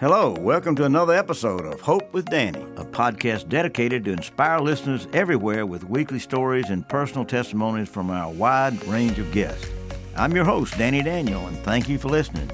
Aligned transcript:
Hello, 0.00 0.30
welcome 0.30 0.76
to 0.76 0.84
another 0.84 1.12
episode 1.12 1.64
of 1.64 1.80
Hope 1.80 2.12
with 2.12 2.26
Danny, 2.26 2.60
a 2.76 2.84
podcast 2.84 3.48
dedicated 3.48 4.04
to 4.04 4.12
inspire 4.12 4.60
listeners 4.60 5.08
everywhere 5.12 5.66
with 5.66 5.82
weekly 5.82 6.20
stories 6.20 6.70
and 6.70 6.88
personal 6.88 7.24
testimonies 7.24 7.88
from 7.88 8.08
our 8.08 8.30
wide 8.30 8.80
range 8.84 9.18
of 9.18 9.32
guests. 9.32 9.68
I'm 10.16 10.36
your 10.36 10.44
host, 10.44 10.78
Danny 10.78 11.02
Daniel, 11.02 11.44
and 11.48 11.58
thank 11.64 11.88
you 11.88 11.98
for 11.98 12.10
listening. 12.10 12.48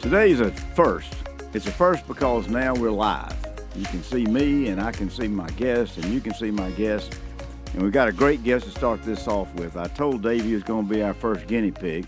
Today's 0.00 0.40
a 0.40 0.50
first. 0.50 1.14
It's 1.52 1.66
a 1.66 1.72
first 1.72 2.08
because 2.08 2.48
now 2.48 2.74
we're 2.74 2.90
live. 2.90 3.36
You 3.74 3.84
can 3.84 4.02
see 4.02 4.24
me, 4.24 4.68
and 4.68 4.80
I 4.80 4.92
can 4.92 5.10
see 5.10 5.28
my 5.28 5.50
guest, 5.50 5.98
and 5.98 6.06
you 6.06 6.22
can 6.22 6.32
see 6.32 6.50
my 6.50 6.70
guest. 6.70 7.18
And 7.74 7.82
we've 7.82 7.92
got 7.92 8.08
a 8.08 8.12
great 8.12 8.42
guest 8.44 8.64
to 8.64 8.70
start 8.70 9.02
this 9.02 9.28
off 9.28 9.54
with. 9.56 9.76
I 9.76 9.88
told 9.88 10.22
Dave 10.22 10.42
he 10.42 10.54
was 10.54 10.62
going 10.62 10.88
to 10.88 10.94
be 10.94 11.02
our 11.02 11.12
first 11.12 11.46
guinea 11.48 11.70
pig. 11.70 12.06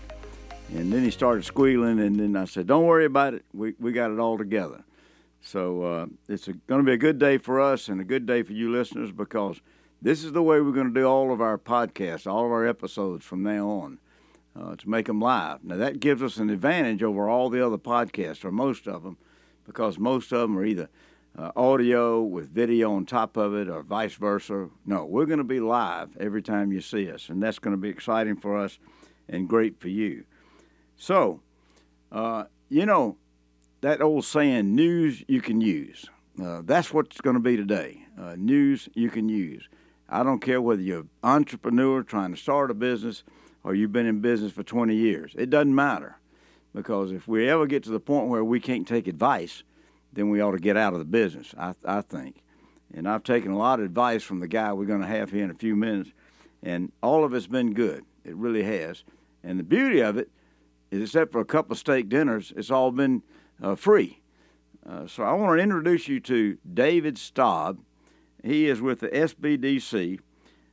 And 0.75 0.93
then 0.93 1.03
he 1.03 1.11
started 1.11 1.43
squealing, 1.45 1.99
and 1.99 2.19
then 2.19 2.35
I 2.35 2.45
said, 2.45 2.67
"Don't 2.67 2.85
worry 2.85 3.05
about 3.05 3.33
it. 3.33 3.43
We 3.53 3.73
we 3.79 3.91
got 3.91 4.11
it 4.11 4.19
all 4.19 4.37
together." 4.37 4.83
So 5.41 5.81
uh, 5.81 6.05
it's 6.27 6.47
going 6.67 6.81
to 6.81 6.85
be 6.85 6.93
a 6.93 6.97
good 6.97 7.17
day 7.17 7.37
for 7.37 7.59
us 7.59 7.87
and 7.87 7.99
a 8.01 8.03
good 8.03 8.25
day 8.25 8.43
for 8.43 8.53
you 8.53 8.71
listeners 8.71 9.11
because 9.11 9.61
this 10.01 10.23
is 10.23 10.33
the 10.33 10.43
way 10.43 10.59
we're 10.61 10.71
going 10.71 10.93
to 10.93 10.99
do 10.99 11.05
all 11.05 11.31
of 11.31 11.41
our 11.41 11.57
podcasts, 11.57 12.29
all 12.29 12.45
of 12.45 12.51
our 12.51 12.67
episodes 12.67 13.25
from 13.25 13.43
now 13.43 13.67
on, 13.69 13.99
uh, 14.59 14.75
to 14.75 14.89
make 14.89 15.07
them 15.07 15.21
live. 15.21 15.63
Now 15.63 15.77
that 15.77 15.99
gives 15.99 16.21
us 16.21 16.37
an 16.37 16.49
advantage 16.49 17.01
over 17.01 17.29
all 17.29 17.49
the 17.49 17.65
other 17.65 17.77
podcasts, 17.77 18.45
or 18.45 18.51
most 18.51 18.87
of 18.87 19.03
them, 19.03 19.17
because 19.65 19.97
most 19.97 20.31
of 20.31 20.41
them 20.41 20.57
are 20.57 20.65
either 20.65 20.89
uh, 21.37 21.51
audio 21.55 22.21
with 22.21 22.49
video 22.49 22.93
on 22.93 23.05
top 23.05 23.37
of 23.37 23.55
it, 23.55 23.69
or 23.69 23.81
vice 23.81 24.15
versa. 24.15 24.69
No, 24.85 25.05
we're 25.05 25.25
going 25.25 25.39
to 25.39 25.43
be 25.43 25.59
live 25.59 26.15
every 26.17 26.41
time 26.41 26.71
you 26.71 26.81
see 26.81 27.09
us, 27.09 27.29
and 27.29 27.41
that's 27.41 27.59
going 27.59 27.75
to 27.75 27.81
be 27.81 27.89
exciting 27.89 28.35
for 28.35 28.57
us 28.57 28.77
and 29.27 29.47
great 29.47 29.79
for 29.79 29.89
you. 29.89 30.25
So, 30.99 31.39
uh, 32.11 32.43
you 32.67 32.85
know, 32.85 33.15
that 33.81 34.01
old 34.01 34.25
saying, 34.25 34.75
news 34.75 35.23
you 35.29 35.41
can 35.41 35.61
use. 35.61 36.05
Uh, 36.39 36.61
that's 36.63 36.93
what's 36.93 37.21
going 37.21 37.35
to 37.35 37.41
be 37.41 37.55
today. 37.55 38.05
Uh, 38.19 38.35
news 38.37 38.89
you 38.93 39.09
can 39.09 39.29
use. 39.29 39.69
I 40.09 40.23
don't 40.23 40.41
care 40.41 40.61
whether 40.61 40.81
you're 40.81 40.99
an 40.99 41.09
entrepreneur 41.23 42.03
trying 42.03 42.31
to 42.31 42.37
start 42.37 42.69
a 42.69 42.73
business 42.73 43.23
or 43.63 43.73
you've 43.73 43.93
been 43.93 44.07
in 44.07 44.19
business 44.19 44.51
for 44.51 44.61
20 44.61 44.93
years. 44.93 45.31
It 45.37 45.49
doesn't 45.49 45.73
matter. 45.73 46.17
Because 46.75 47.13
if 47.13 47.29
we 47.29 47.49
ever 47.49 47.65
get 47.65 47.83
to 47.83 47.91
the 47.91 47.99
point 48.01 48.27
where 48.27 48.43
we 48.43 48.59
can't 48.59 48.87
take 48.87 49.07
advice, 49.07 49.63
then 50.11 50.29
we 50.29 50.41
ought 50.41 50.51
to 50.51 50.59
get 50.59 50.75
out 50.75 50.91
of 50.91 50.99
the 50.99 51.05
business, 51.05 51.55
I, 51.57 51.75
I 51.85 52.01
think. 52.01 52.43
And 52.93 53.07
I've 53.07 53.23
taken 53.23 53.51
a 53.51 53.57
lot 53.57 53.79
of 53.79 53.85
advice 53.85 54.21
from 54.21 54.41
the 54.41 54.47
guy 54.49 54.73
we're 54.73 54.85
going 54.85 55.01
to 55.01 55.07
have 55.07 55.31
here 55.31 55.45
in 55.45 55.49
a 55.49 55.55
few 55.55 55.77
minutes, 55.77 56.11
and 56.61 56.91
all 57.01 57.23
of 57.23 57.33
it's 57.33 57.47
been 57.47 57.73
good. 57.73 58.03
It 58.25 58.35
really 58.35 58.63
has. 58.63 59.03
And 59.43 59.57
the 59.57 59.63
beauty 59.63 60.01
of 60.01 60.17
it 60.17 60.29
except 60.91 61.31
for 61.31 61.39
a 61.39 61.45
couple 61.45 61.73
of 61.73 61.79
steak 61.79 62.09
dinners, 62.09 62.53
it's 62.55 62.71
all 62.71 62.91
been 62.91 63.23
uh, 63.61 63.75
free. 63.75 64.21
Uh, 64.87 65.05
so 65.07 65.23
I 65.23 65.33
want 65.33 65.57
to 65.57 65.63
introduce 65.63 66.07
you 66.07 66.19
to 66.21 66.57
David 66.73 67.17
Staub. 67.17 67.79
He 68.43 68.67
is 68.67 68.81
with 68.81 69.01
the 69.01 69.09
SBDC. 69.09 70.19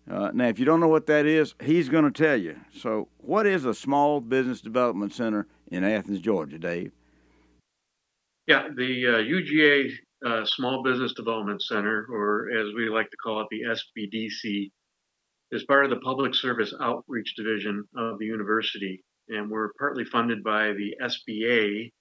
Uh, 0.08 0.30
now, 0.32 0.46
if 0.46 0.58
you 0.58 0.64
don't 0.64 0.80
know 0.80 0.88
what 0.88 1.06
that 1.06 1.26
is, 1.26 1.54
he's 1.62 1.88
going 1.88 2.04
to 2.04 2.10
tell 2.10 2.36
you. 2.36 2.56
So, 2.72 3.08
what 3.18 3.44
is 3.44 3.64
a 3.64 3.74
Small 3.74 4.20
Business 4.20 4.60
Development 4.60 5.12
Center 5.12 5.48
in 5.68 5.82
Athens, 5.82 6.20
Georgia, 6.20 6.58
Dave? 6.58 6.92
Yeah, 8.46 8.68
the 8.74 9.02
UGA 9.02 9.90
uh, 10.24 10.44
Small 10.44 10.84
Business 10.84 11.12
Development 11.14 11.60
Center, 11.60 12.06
or 12.08 12.48
as 12.50 12.72
we 12.74 12.88
like 12.88 13.10
to 13.10 13.16
call 13.16 13.40
it, 13.40 13.48
the 13.50 13.62
SBDC, 13.62 14.70
is 15.50 15.64
part 15.64 15.84
of 15.84 15.90
the 15.90 16.00
Public 16.00 16.34
Service 16.34 16.72
Outreach 16.80 17.34
Division 17.36 17.84
of 17.96 18.18
the 18.18 18.26
university 18.26 19.02
and 19.28 19.50
we're 19.50 19.70
partly 19.78 20.04
funded 20.04 20.42
by 20.42 20.72
the 20.72 20.94
SBA, 21.02 21.92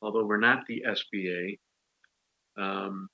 although 0.00 0.24
we're 0.24 0.38
not 0.38 0.64
the 0.66 0.82
SBA, 0.86 1.58
um, 2.58 3.08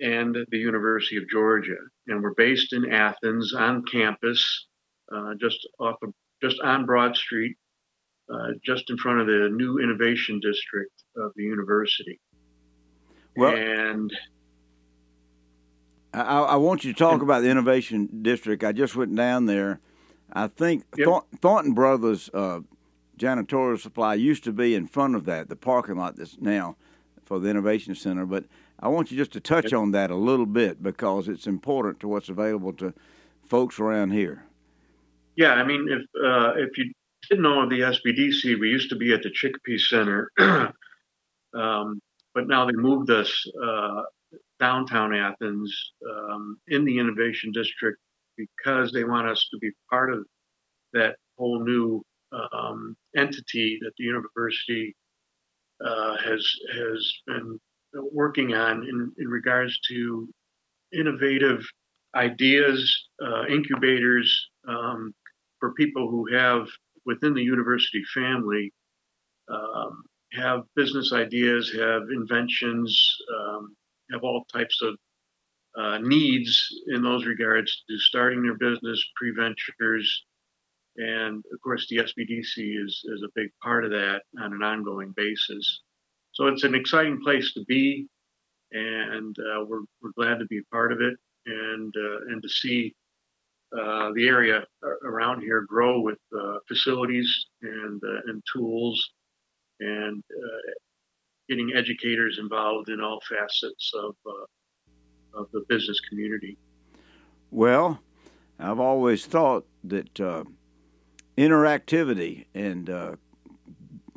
and 0.00 0.36
the 0.50 0.58
University 0.58 1.16
of 1.16 1.28
Georgia. 1.28 1.76
And 2.06 2.22
we're 2.22 2.34
based 2.34 2.72
in 2.72 2.92
Athens 2.92 3.54
on 3.54 3.84
campus, 3.84 4.66
uh, 5.14 5.34
just 5.40 5.58
off 5.78 5.96
of, 6.02 6.12
just 6.42 6.60
on 6.60 6.86
Broad 6.86 7.16
Street, 7.16 7.56
uh, 8.32 8.48
just 8.64 8.90
in 8.90 8.96
front 8.96 9.20
of 9.20 9.26
the 9.26 9.48
new 9.52 9.78
innovation 9.78 10.40
district 10.40 11.04
of 11.16 11.32
the 11.36 11.42
university. 11.42 12.20
Well, 13.36 13.54
and 13.54 14.12
I, 16.12 16.40
I 16.40 16.56
want 16.56 16.84
you 16.84 16.92
to 16.92 16.98
talk 16.98 17.14
and, 17.14 17.22
about 17.22 17.42
the 17.42 17.48
innovation 17.48 18.22
district. 18.22 18.64
I 18.64 18.72
just 18.72 18.94
went 18.94 19.14
down 19.14 19.46
there. 19.46 19.80
I 20.32 20.48
think 20.48 20.84
yep. 20.96 21.24
Thornton 21.40 21.74
Brothers 21.74 22.30
uh, 22.32 22.60
janitorial 23.22 23.80
supply 23.80 24.14
used 24.14 24.44
to 24.44 24.52
be 24.52 24.74
in 24.74 24.86
front 24.86 25.14
of 25.14 25.24
that, 25.26 25.48
the 25.48 25.56
parking 25.56 25.96
lot 25.96 26.16
that's 26.16 26.36
now 26.40 26.76
for 27.24 27.38
the 27.38 27.48
Innovation 27.48 27.94
Center. 27.94 28.26
But 28.26 28.44
I 28.80 28.88
want 28.88 29.10
you 29.10 29.16
just 29.16 29.32
to 29.32 29.40
touch 29.40 29.72
on 29.72 29.92
that 29.92 30.10
a 30.10 30.16
little 30.16 30.46
bit 30.46 30.82
because 30.82 31.28
it's 31.28 31.46
important 31.46 32.00
to 32.00 32.08
what's 32.08 32.28
available 32.28 32.72
to 32.74 32.92
folks 33.44 33.78
around 33.78 34.10
here. 34.10 34.44
Yeah, 35.36 35.52
I 35.52 35.64
mean, 35.64 35.86
if 35.88 36.02
uh, 36.22 36.54
if 36.56 36.76
you 36.76 36.92
didn't 37.28 37.42
know 37.42 37.62
of 37.62 37.70
the 37.70 37.80
SBDC, 37.80 38.58
we 38.58 38.68
used 38.68 38.90
to 38.90 38.96
be 38.96 39.12
at 39.12 39.22
the 39.22 39.30
Chicopee 39.30 39.78
Center, 39.78 40.30
um, 40.38 42.00
but 42.34 42.48
now 42.48 42.66
they 42.66 42.72
moved 42.72 43.10
us 43.10 43.46
uh, 43.64 44.02
downtown 44.58 45.14
Athens 45.14 45.92
um, 46.10 46.58
in 46.68 46.84
the 46.84 46.98
Innovation 46.98 47.52
District 47.52 47.98
because 48.36 48.92
they 48.92 49.04
want 49.04 49.28
us 49.28 49.48
to 49.52 49.58
be 49.58 49.70
part 49.88 50.12
of 50.12 50.26
that 50.92 51.16
whole 51.38 51.64
new 51.64 52.02
um, 52.32 52.96
entity 53.16 53.78
that 53.82 53.92
the 53.98 54.04
university 54.04 54.94
uh, 55.84 56.16
has 56.16 56.46
has 56.74 57.12
been 57.26 57.58
working 58.12 58.54
on 58.54 58.82
in, 58.84 59.12
in 59.18 59.28
regards 59.28 59.78
to 59.88 60.28
innovative 60.92 61.62
ideas, 62.14 63.08
uh, 63.24 63.46
incubators 63.46 64.48
um, 64.68 65.14
for 65.58 65.72
people 65.74 66.10
who 66.10 66.26
have 66.34 66.66
within 67.04 67.34
the 67.34 67.42
university 67.42 68.02
family 68.14 68.72
um, 69.48 70.02
have 70.32 70.62
business 70.76 71.12
ideas, 71.12 71.72
have 71.76 72.02
inventions, 72.14 73.16
um, 73.36 73.76
have 74.10 74.22
all 74.22 74.44
types 74.52 74.80
of 74.82 74.96
uh, 75.78 75.98
needs 75.98 76.68
in 76.88 77.02
those 77.02 77.24
regards 77.26 77.84
to 77.88 77.98
starting 77.98 78.42
their 78.42 78.56
business, 78.56 79.02
pre-ventures, 79.16 80.24
and 80.96 81.44
of 81.52 81.60
course, 81.62 81.86
the 81.88 81.98
SBDC 81.98 82.84
is, 82.84 83.04
is 83.04 83.22
a 83.22 83.32
big 83.34 83.48
part 83.62 83.84
of 83.84 83.90
that 83.90 84.22
on 84.40 84.52
an 84.52 84.62
ongoing 84.62 85.12
basis. 85.16 85.80
So 86.32 86.46
it's 86.46 86.64
an 86.64 86.74
exciting 86.74 87.20
place 87.22 87.52
to 87.54 87.64
be, 87.64 88.06
and 88.72 89.36
uh, 89.38 89.64
we're, 89.66 89.82
we're 90.02 90.12
glad 90.16 90.38
to 90.38 90.46
be 90.46 90.58
a 90.58 90.74
part 90.74 90.92
of 90.92 91.00
it 91.00 91.14
and, 91.46 91.94
uh, 91.96 92.32
and 92.32 92.42
to 92.42 92.48
see 92.48 92.94
uh, 93.78 94.10
the 94.14 94.28
area 94.28 94.64
around 95.04 95.40
here 95.40 95.62
grow 95.62 96.00
with 96.00 96.18
uh, 96.38 96.58
facilities 96.68 97.46
and, 97.62 98.02
uh, 98.04 98.20
and 98.30 98.42
tools 98.54 99.12
and 99.80 100.22
uh, 100.30 100.72
getting 101.48 101.72
educators 101.74 102.38
involved 102.38 102.90
in 102.90 103.00
all 103.00 103.20
facets 103.28 103.92
of, 103.94 104.14
of 105.34 105.50
the 105.52 105.64
business 105.68 106.00
community. 106.00 106.58
Well, 107.50 107.98
I've 108.58 108.80
always 108.80 109.26
thought 109.26 109.66
that 109.84 110.20
interactivity 111.36 112.46
and 112.54 112.90
uh, 112.90 113.16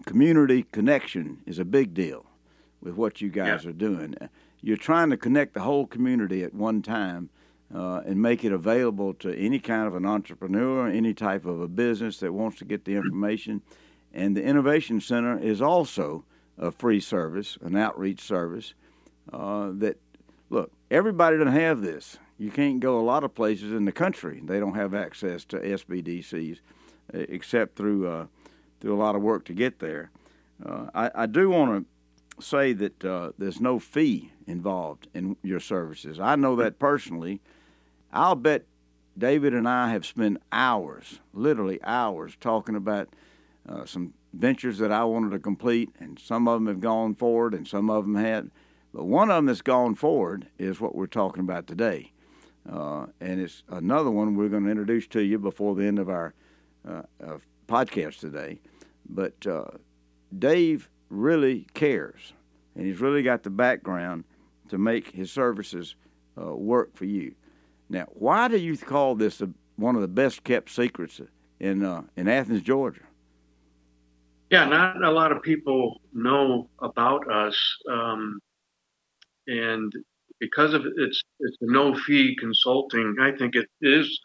community 0.05 0.63
connection 0.71 1.41
is 1.45 1.59
a 1.59 1.65
big 1.65 1.93
deal 1.93 2.25
with 2.81 2.95
what 2.95 3.21
you 3.21 3.29
guys 3.29 3.63
yeah. 3.63 3.69
are 3.69 3.73
doing. 3.73 4.15
You're 4.61 4.77
trying 4.77 5.09
to 5.09 5.17
connect 5.17 5.53
the 5.53 5.61
whole 5.61 5.87
community 5.87 6.43
at 6.43 6.53
one 6.53 6.81
time 6.81 7.29
uh, 7.73 8.01
and 8.05 8.21
make 8.21 8.43
it 8.43 8.51
available 8.51 9.13
to 9.15 9.33
any 9.35 9.59
kind 9.59 9.87
of 9.87 9.95
an 9.95 10.05
entrepreneur, 10.05 10.87
any 10.87 11.13
type 11.13 11.45
of 11.45 11.61
a 11.61 11.67
business 11.67 12.17
that 12.19 12.33
wants 12.33 12.57
to 12.59 12.65
get 12.65 12.85
the 12.85 12.95
information. 12.95 13.61
And 14.13 14.35
the 14.35 14.43
Innovation 14.43 15.01
Center 15.01 15.37
is 15.37 15.61
also 15.61 16.25
a 16.57 16.71
free 16.71 16.99
service, 16.99 17.57
an 17.61 17.75
outreach 17.75 18.21
service 18.21 18.73
uh, 19.33 19.71
that, 19.73 19.97
look, 20.49 20.71
everybody 20.91 21.37
doesn't 21.37 21.53
have 21.53 21.81
this. 21.81 22.17
You 22.37 22.51
can't 22.51 22.79
go 22.79 22.99
a 22.99 23.01
lot 23.01 23.23
of 23.23 23.33
places 23.33 23.71
in 23.71 23.85
the 23.85 23.91
country, 23.91 24.41
they 24.43 24.59
don't 24.59 24.75
have 24.75 24.93
access 24.93 25.43
to 25.45 25.59
SBDCs 25.59 26.59
except 27.13 27.75
through 27.75 28.07
uh, 28.07 28.25
through 28.79 28.95
a 28.95 29.01
lot 29.01 29.15
of 29.15 29.21
work 29.21 29.45
to 29.45 29.53
get 29.53 29.79
there. 29.79 30.11
Uh, 30.63 30.87
I, 30.93 31.11
I, 31.15 31.25
do 31.25 31.49
want 31.49 31.85
to 32.37 32.43
say 32.43 32.73
that 32.73 33.03
uh, 33.03 33.31
there's 33.37 33.59
no 33.59 33.79
fee 33.79 34.31
involved 34.47 35.07
in 35.13 35.35
your 35.43 35.59
services. 35.59 36.19
I 36.19 36.35
know 36.35 36.55
that 36.57 36.79
personally. 36.79 37.41
I'll 38.13 38.35
bet 38.35 38.65
David 39.17 39.53
and 39.53 39.67
I 39.67 39.89
have 39.89 40.05
spent 40.05 40.41
hours, 40.51 41.19
literally 41.33 41.79
hours, 41.83 42.37
talking 42.39 42.75
about 42.75 43.09
uh, 43.67 43.85
some 43.85 44.13
ventures 44.33 44.77
that 44.77 44.91
I 44.91 45.03
wanted 45.03 45.31
to 45.31 45.39
complete, 45.39 45.89
and 45.99 46.19
some 46.19 46.47
of 46.47 46.55
them 46.55 46.67
have 46.67 46.79
gone 46.79 47.15
forward, 47.15 47.53
and 47.53 47.67
some 47.67 47.89
of 47.89 48.05
them 48.05 48.15
had. 48.15 48.51
But 48.93 49.05
one 49.05 49.29
of 49.29 49.35
them 49.37 49.47
that's 49.47 49.61
gone 49.61 49.95
forward 49.95 50.47
is 50.57 50.79
what 50.79 50.95
we're 50.95 51.07
talking 51.07 51.41
about 51.41 51.67
today. 51.67 52.11
Uh, 52.69 53.07
and 53.19 53.39
it's 53.39 53.63
another 53.69 54.09
one 54.09 54.35
we're 54.35 54.49
going 54.49 54.63
to 54.63 54.71
introduce 54.71 55.07
to 55.07 55.21
you 55.21 55.37
before 55.37 55.75
the 55.75 55.85
end 55.85 55.99
of 55.99 56.09
our 56.09 56.33
podcast 57.67 58.19
today, 58.19 58.59
but 59.09 59.45
uh, 59.47 59.65
Dave 60.37 60.89
really 61.09 61.67
cares, 61.73 62.33
and 62.75 62.85
he's 62.85 62.99
really 62.99 63.23
got 63.23 63.43
the 63.43 63.49
background 63.49 64.23
to 64.69 64.77
make 64.77 65.11
his 65.11 65.31
services 65.31 65.95
uh, 66.39 66.55
work 66.55 66.95
for 66.95 67.05
you. 67.05 67.33
Now, 67.89 68.07
why 68.13 68.47
do 68.47 68.57
you 68.57 68.77
call 68.77 69.15
this 69.15 69.41
a, 69.41 69.49
one 69.75 69.95
of 69.95 70.01
the 70.01 70.07
best 70.07 70.43
kept 70.43 70.69
secrets 70.69 71.21
in 71.59 71.83
uh, 71.83 72.03
in 72.15 72.27
Athens, 72.27 72.61
Georgia? 72.61 73.01
Yeah, 74.49 74.65
not 74.65 75.03
a 75.03 75.11
lot 75.11 75.31
of 75.31 75.41
people 75.41 76.01
know 76.13 76.69
about 76.79 77.29
us, 77.31 77.57
um, 77.89 78.39
and 79.47 79.91
because 80.39 80.73
of 80.73 80.85
it's 80.97 81.21
it's 81.39 81.57
a 81.61 81.71
no 81.71 81.95
fee 81.95 82.35
consulting. 82.39 83.15
I 83.19 83.31
think 83.31 83.55
it 83.55 83.67
is 83.81 84.19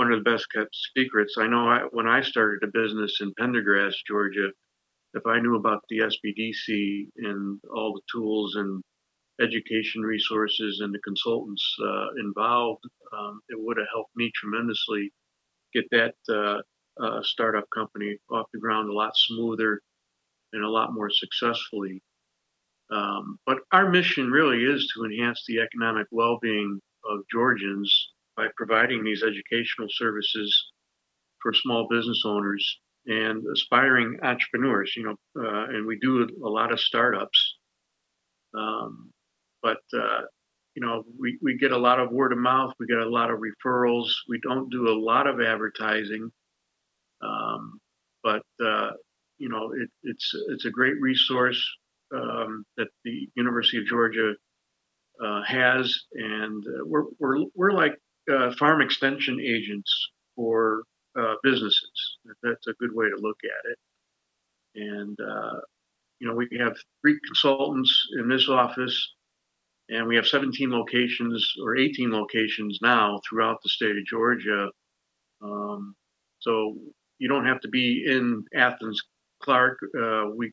one 0.00 0.10
of 0.10 0.24
the 0.24 0.30
best 0.30 0.46
kept 0.50 0.74
secrets. 0.96 1.34
I 1.38 1.46
know 1.46 1.68
I, 1.68 1.80
when 1.90 2.08
I 2.08 2.22
started 2.22 2.62
a 2.62 2.72
business 2.72 3.18
in 3.20 3.34
Pendergrass, 3.34 3.92
Georgia, 4.08 4.48
if 5.12 5.26
I 5.26 5.40
knew 5.40 5.56
about 5.56 5.82
the 5.90 5.98
SBDC 5.98 7.08
and 7.18 7.60
all 7.70 7.92
the 7.92 8.00
tools 8.10 8.54
and 8.56 8.82
education 9.42 10.00
resources 10.00 10.80
and 10.80 10.94
the 10.94 11.00
consultants 11.00 11.62
uh, 11.84 12.06
involved, 12.18 12.82
um, 13.14 13.42
it 13.50 13.58
would 13.60 13.76
have 13.76 13.88
helped 13.92 14.16
me 14.16 14.32
tremendously 14.34 15.12
get 15.74 15.84
that 15.90 16.14
uh, 16.30 16.62
uh, 16.98 17.20
startup 17.22 17.66
company 17.74 18.16
off 18.30 18.46
the 18.54 18.58
ground 18.58 18.88
a 18.88 18.94
lot 18.94 19.12
smoother 19.14 19.82
and 20.54 20.64
a 20.64 20.70
lot 20.70 20.94
more 20.94 21.10
successfully. 21.10 22.02
Um, 22.90 23.38
but 23.44 23.58
our 23.70 23.90
mission 23.90 24.30
really 24.30 24.64
is 24.64 24.90
to 24.94 25.04
enhance 25.04 25.44
the 25.46 25.60
economic 25.60 26.06
well-being 26.10 26.80
of 27.04 27.20
Georgians 27.30 28.12
by 28.40 28.46
providing 28.56 29.04
these 29.04 29.22
educational 29.22 29.88
services 29.90 30.72
for 31.42 31.52
small 31.52 31.86
business 31.90 32.22
owners 32.24 32.78
and 33.06 33.44
aspiring 33.52 34.18
entrepreneurs. 34.22 34.94
You 34.96 35.04
know, 35.04 35.16
uh, 35.44 35.64
and 35.68 35.86
we 35.86 35.98
do 36.00 36.26
a 36.44 36.48
lot 36.48 36.72
of 36.72 36.80
startups. 36.80 37.56
Um, 38.56 39.10
but 39.62 39.82
uh, 39.94 40.22
you 40.74 40.86
know, 40.86 41.02
we, 41.18 41.38
we 41.42 41.58
get 41.58 41.72
a 41.72 41.78
lot 41.78 42.00
of 42.00 42.10
word 42.10 42.32
of 42.32 42.38
mouth. 42.38 42.72
We 42.80 42.86
get 42.86 42.98
a 42.98 43.08
lot 43.08 43.30
of 43.30 43.40
referrals. 43.40 44.08
We 44.28 44.40
don't 44.42 44.70
do 44.70 44.88
a 44.88 44.98
lot 44.98 45.26
of 45.26 45.40
advertising, 45.40 46.30
um, 47.22 47.78
but 48.22 48.42
uh, 48.64 48.92
you 49.38 49.50
know, 49.50 49.72
it, 49.72 49.90
it's 50.02 50.34
it's 50.48 50.64
a 50.64 50.70
great 50.70 50.98
resource 51.00 51.62
um, 52.14 52.64
that 52.78 52.88
the 53.04 53.28
University 53.34 53.78
of 53.78 53.86
Georgia 53.86 54.32
uh, 55.22 55.42
has, 55.42 55.94
and 56.14 56.64
uh, 56.66 56.84
we're 56.86 57.04
we're 57.18 57.44
we're 57.54 57.72
like 57.72 57.94
uh, 58.32 58.52
farm 58.58 58.80
extension 58.80 59.40
agents 59.40 59.90
for 60.36 60.82
uh, 61.18 61.34
businesses. 61.42 62.18
That's 62.42 62.66
a 62.66 62.74
good 62.74 62.94
way 62.94 63.06
to 63.06 63.16
look 63.20 63.38
at 63.44 63.70
it. 63.70 63.78
And 64.76 65.18
uh, 65.20 65.60
you 66.20 66.28
know, 66.28 66.34
we 66.34 66.48
have 66.58 66.76
three 67.00 67.18
consultants 67.26 68.08
in 68.18 68.28
this 68.28 68.48
office, 68.48 69.14
and 69.88 70.06
we 70.06 70.16
have 70.16 70.26
17 70.26 70.70
locations 70.70 71.54
or 71.62 71.76
18 71.76 72.12
locations 72.12 72.78
now 72.82 73.20
throughout 73.28 73.58
the 73.62 73.70
state 73.70 73.96
of 73.96 74.04
Georgia. 74.04 74.70
Um, 75.42 75.94
so 76.38 76.76
you 77.18 77.28
don't 77.28 77.46
have 77.46 77.60
to 77.62 77.68
be 77.68 78.04
in 78.06 78.44
Athens, 78.54 79.00
Clarke. 79.42 79.78
Uh, 79.98 80.26
we 80.36 80.52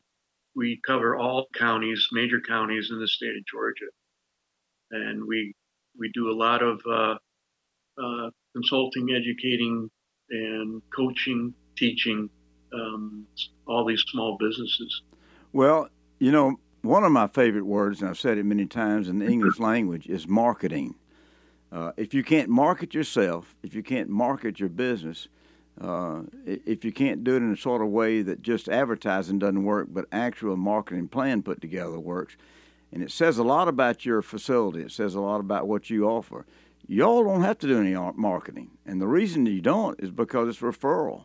we 0.56 0.80
cover 0.84 1.16
all 1.16 1.46
counties, 1.54 2.08
major 2.12 2.40
counties 2.40 2.88
in 2.90 2.98
the 2.98 3.06
state 3.06 3.36
of 3.36 3.46
Georgia, 3.46 3.90
and 4.90 5.24
we 5.24 5.54
we 5.98 6.10
do 6.14 6.30
a 6.30 6.34
lot 6.34 6.62
of 6.62 6.80
uh, 6.90 7.14
uh, 8.02 8.30
consulting, 8.54 9.08
educating, 9.10 9.90
and 10.30 10.82
coaching, 10.94 11.54
teaching 11.76 12.28
um, 12.72 13.26
all 13.66 13.84
these 13.84 14.02
small 14.08 14.36
businesses. 14.38 15.02
Well, 15.52 15.88
you 16.18 16.32
know, 16.32 16.58
one 16.82 17.04
of 17.04 17.12
my 17.12 17.26
favorite 17.26 17.66
words, 17.66 18.00
and 18.00 18.10
I've 18.10 18.18
said 18.18 18.38
it 18.38 18.44
many 18.44 18.66
times 18.66 19.08
in 19.08 19.18
the 19.18 19.26
English 19.30 19.58
language, 19.58 20.06
is 20.06 20.28
marketing. 20.28 20.94
Uh, 21.70 21.92
if 21.96 22.14
you 22.14 22.22
can't 22.22 22.48
market 22.48 22.94
yourself, 22.94 23.54
if 23.62 23.74
you 23.74 23.82
can't 23.82 24.08
market 24.08 24.58
your 24.58 24.70
business, 24.70 25.28
uh, 25.80 26.22
if 26.44 26.84
you 26.84 26.92
can't 26.92 27.22
do 27.22 27.34
it 27.34 27.38
in 27.38 27.52
a 27.52 27.56
sort 27.56 27.82
of 27.82 27.88
way 27.88 28.22
that 28.22 28.42
just 28.42 28.68
advertising 28.68 29.38
doesn't 29.38 29.64
work, 29.64 29.88
but 29.90 30.06
actual 30.10 30.56
marketing 30.56 31.08
plan 31.08 31.42
put 31.42 31.60
together 31.60 31.98
works, 32.00 32.36
and 32.90 33.02
it 33.02 33.10
says 33.10 33.38
a 33.38 33.44
lot 33.44 33.68
about 33.68 34.06
your 34.06 34.22
facility. 34.22 34.80
It 34.80 34.92
says 34.92 35.14
a 35.14 35.20
lot 35.20 35.40
about 35.40 35.68
what 35.68 35.90
you 35.90 36.06
offer. 36.06 36.46
Y'all 36.88 37.22
don't 37.22 37.42
have 37.42 37.58
to 37.58 37.66
do 37.66 37.78
any 37.78 37.94
marketing, 38.16 38.70
and 38.84 39.00
the 39.00 39.06
reason 39.06 39.46
you 39.46 39.60
don't 39.60 40.00
is 40.00 40.10
because 40.10 40.48
it's 40.48 40.60
referral 40.60 41.24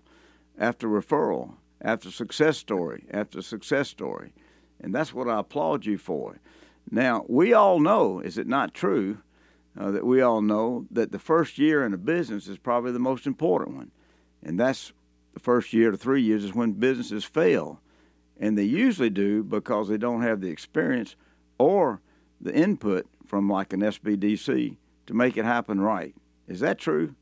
after 0.60 0.88
referral, 0.88 1.54
after 1.81 2.12
success 2.12 2.57
story 2.57 3.06
after 3.12 3.42
success 3.42 3.89
story, 3.89 4.33
and 4.80 4.94
that's 4.94 5.13
what 5.13 5.27
I 5.27 5.39
applaud 5.39 5.86
you 5.86 5.98
for. 5.98 6.39
Now 6.92 7.25
we 7.27 7.54
all 7.54 7.80
know, 7.80 8.19
is 8.19 8.38
it 8.38 8.45
not 8.45 8.74
true, 8.74 9.19
uh, 9.80 9.89
that 9.92 10.06
we 10.06 10.21
all 10.21 10.42
know 10.42 10.86
that 10.92 11.12
the 11.12 11.18
first 11.18 11.57
year 11.57 11.86
in 11.86 11.94
a 11.94 11.98
business 11.98 12.48
is 12.48 12.57
probably 12.57 12.92
the 12.92 13.00
most 13.00 13.25
important 13.25 13.75
one 13.75 13.92
and 14.44 14.59
that's 14.59 14.92
the 15.33 15.39
first 15.39 15.74
year 15.74 15.92
to 15.92 15.98
three 15.98 16.21
years 16.21 16.44
is 16.44 16.54
when 16.54 16.74
businesses 16.74 17.24
fail. 17.24 17.80
And 18.39 18.57
they 18.57 18.63
usually 18.63 19.09
do 19.09 19.44
because 19.44 19.88
they 19.88 19.98
don't 19.98 20.21
have 20.21 20.42
the 20.42 20.50
experience 20.50 21.16
or 21.57 22.01
the 22.42 22.54
input 22.54 23.07
from 23.25 23.50
like 23.50 23.74
an 23.74 23.80
SBDC 23.80 24.77
to 25.08 25.14
make 25.14 25.38
it 25.38 25.46
happen 25.46 25.80
right. 25.80 26.16
Is 26.48 26.60
that 26.60 26.78
true? 26.78 27.16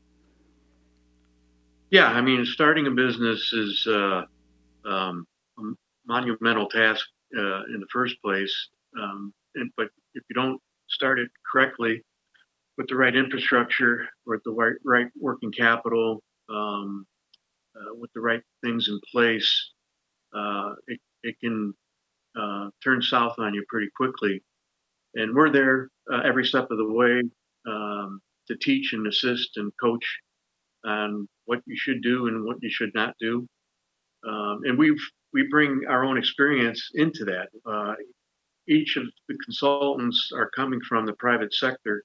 Yeah, 1.90 2.06
I 2.06 2.20
mean, 2.22 2.44
starting 2.46 2.86
a 2.86 2.90
business 2.90 3.52
is 3.52 3.86
uh, 3.86 4.22
um, 4.84 5.26
a 5.58 5.62
monumental 6.06 6.68
task 6.68 7.06
uh, 7.36 7.64
in 7.64 7.80
the 7.80 7.86
first 7.92 8.20
place. 8.22 8.68
Um, 8.98 9.32
and, 9.54 9.70
but 9.76 9.88
if 10.14 10.22
you 10.28 10.34
don't 10.34 10.60
start 10.88 11.18
it 11.18 11.28
correctly 11.50 12.02
with 12.78 12.88
the 12.88 12.96
right 12.96 13.14
infrastructure, 13.14 14.08
with 14.26 14.42
the 14.44 14.52
right, 14.52 14.76
right 14.84 15.06
working 15.20 15.52
capital, 15.52 16.22
um, 16.48 17.06
uh, 17.76 17.94
with 17.94 18.10
the 18.14 18.20
right 18.20 18.42
things 18.64 18.88
in 18.88 18.98
place, 19.10 19.70
uh, 20.34 20.72
it, 20.86 21.00
it 21.22 21.36
can 21.40 21.74
uh, 22.38 22.70
turn 22.82 23.02
south 23.02 23.34
on 23.38 23.52
you 23.52 23.64
pretty 23.68 23.88
quickly. 23.94 24.42
And 25.14 25.34
we're 25.34 25.50
there 25.50 25.90
uh, 26.10 26.20
every 26.24 26.46
step 26.46 26.70
of 26.70 26.78
the 26.78 26.90
way 26.90 27.22
um, 27.66 28.20
to 28.48 28.56
teach 28.56 28.92
and 28.92 29.06
assist 29.06 29.56
and 29.56 29.72
coach 29.80 30.04
on 30.84 31.28
what 31.44 31.60
you 31.66 31.76
should 31.76 32.02
do 32.02 32.26
and 32.26 32.44
what 32.44 32.56
you 32.60 32.70
should 32.70 32.92
not 32.94 33.14
do. 33.20 33.46
Um, 34.26 34.60
and 34.64 34.78
we 34.78 34.96
we 35.32 35.48
bring 35.48 35.82
our 35.88 36.04
own 36.04 36.18
experience 36.18 36.90
into 36.94 37.24
that. 37.24 37.48
Uh, 37.66 37.94
each 38.68 38.96
of 38.96 39.04
the 39.28 39.36
consultants 39.44 40.30
are 40.34 40.50
coming 40.50 40.80
from 40.88 41.06
the 41.06 41.14
private 41.14 41.52
sector 41.52 42.04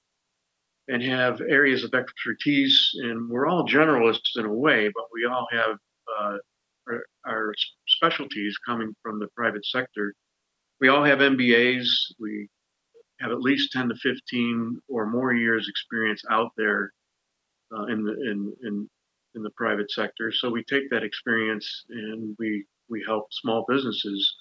and 0.88 1.02
have 1.02 1.40
areas 1.42 1.84
of 1.84 1.94
expertise. 1.94 2.90
And 3.02 3.28
we're 3.28 3.46
all 3.46 3.68
generalists 3.68 4.36
in 4.36 4.46
a 4.46 4.52
way, 4.52 4.90
but 4.94 5.04
we 5.12 5.26
all 5.26 5.46
have 5.52 5.76
uh, 6.18 6.36
our, 6.88 7.04
our, 7.26 7.54
specialties 7.86 8.56
coming 8.66 8.94
from 9.02 9.18
the 9.18 9.28
private 9.36 9.64
sector. 9.66 10.14
We 10.80 10.88
all 10.88 11.04
have 11.04 11.18
MBAs. 11.18 11.86
We 12.18 12.48
have 13.20 13.30
at 13.30 13.40
least 13.40 13.72
10 13.72 13.88
to 13.88 13.94
15 13.96 14.80
or 14.88 15.06
more 15.06 15.32
years 15.32 15.68
experience 15.68 16.22
out 16.30 16.52
there 16.56 16.92
uh, 17.76 17.84
in 17.86 18.04
the 18.04 18.12
in, 18.12 18.54
in 18.62 18.88
in 19.34 19.42
the 19.42 19.50
private 19.50 19.90
sector. 19.90 20.32
So 20.32 20.50
we 20.50 20.64
take 20.64 20.90
that 20.90 21.02
experience 21.02 21.84
and 21.90 22.34
we 22.38 22.64
we 22.88 23.04
help 23.06 23.26
small 23.32 23.64
businesses. 23.68 24.36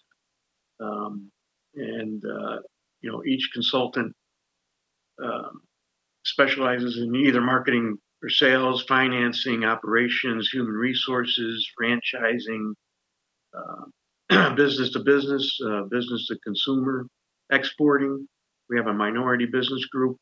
Um, 0.80 1.32
and 1.76 2.24
uh, 2.26 2.60
you 3.02 3.12
know 3.12 3.24
each 3.26 3.50
consultant 3.54 4.14
um, 5.24 5.62
specializes 6.26 6.98
in 6.98 7.16
either 7.16 7.42
marketing 7.42 7.98
or 8.24 8.30
sales, 8.30 8.84
financing, 8.84 9.64
operations, 9.64 10.50
human 10.52 10.74
resources, 10.74 11.70
franchising, 11.80 12.74
uh, 13.56 14.54
business 14.56 14.92
to 14.92 15.00
business, 15.00 15.60
uh, 15.66 15.84
business 15.84 16.28
to 16.28 16.38
consumer, 16.44 17.08
exporting. 17.52 18.28
We 18.70 18.78
have 18.78 18.88
a 18.88 18.94
minority 18.94 19.46
business 19.46 19.86
group. 19.86 20.18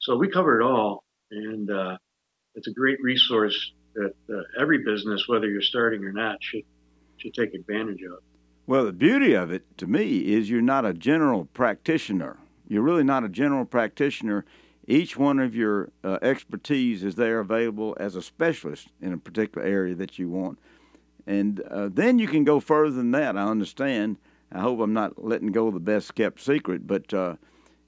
So 0.00 0.16
we 0.16 0.28
cover 0.28 0.60
it 0.60 0.64
all. 0.64 1.04
And 1.30 1.70
uh, 1.70 1.96
it's 2.54 2.68
a 2.68 2.72
great 2.72 2.98
resource 3.02 3.72
that 3.94 4.12
uh, 4.30 4.42
every 4.60 4.78
business, 4.84 5.26
whether 5.26 5.48
you're 5.48 5.62
starting 5.62 6.04
or 6.04 6.12
not, 6.12 6.36
should, 6.40 6.62
should 7.16 7.34
take 7.34 7.54
advantage 7.54 8.02
of. 8.02 8.18
Well, 8.66 8.84
the 8.84 8.92
beauty 8.92 9.32
of 9.34 9.50
it 9.50 9.78
to 9.78 9.86
me 9.86 10.34
is 10.34 10.50
you're 10.50 10.60
not 10.60 10.84
a 10.84 10.92
general 10.92 11.46
practitioner. 11.46 12.38
You're 12.68 12.82
really 12.82 13.04
not 13.04 13.24
a 13.24 13.28
general 13.28 13.64
practitioner 13.64 14.44
each 14.86 15.16
one 15.16 15.40
of 15.40 15.54
your 15.54 15.90
uh, 16.04 16.18
expertise 16.22 17.02
is 17.02 17.16
there 17.16 17.40
available 17.40 17.96
as 17.98 18.14
a 18.14 18.22
specialist 18.22 18.88
in 19.00 19.12
a 19.12 19.18
particular 19.18 19.66
area 19.66 19.94
that 19.96 20.18
you 20.18 20.28
want. 20.28 20.58
And 21.26 21.60
uh, 21.62 21.88
then 21.92 22.20
you 22.20 22.28
can 22.28 22.44
go 22.44 22.60
further 22.60 22.94
than 22.94 23.10
that. 23.10 23.36
I 23.36 23.42
understand. 23.42 24.18
I 24.52 24.60
hope 24.60 24.78
I'm 24.78 24.92
not 24.92 25.24
letting 25.24 25.50
go 25.50 25.66
of 25.66 25.74
the 25.74 25.80
best 25.80 26.14
kept 26.14 26.40
secret, 26.40 26.86
but 26.86 27.12
uh, 27.12 27.34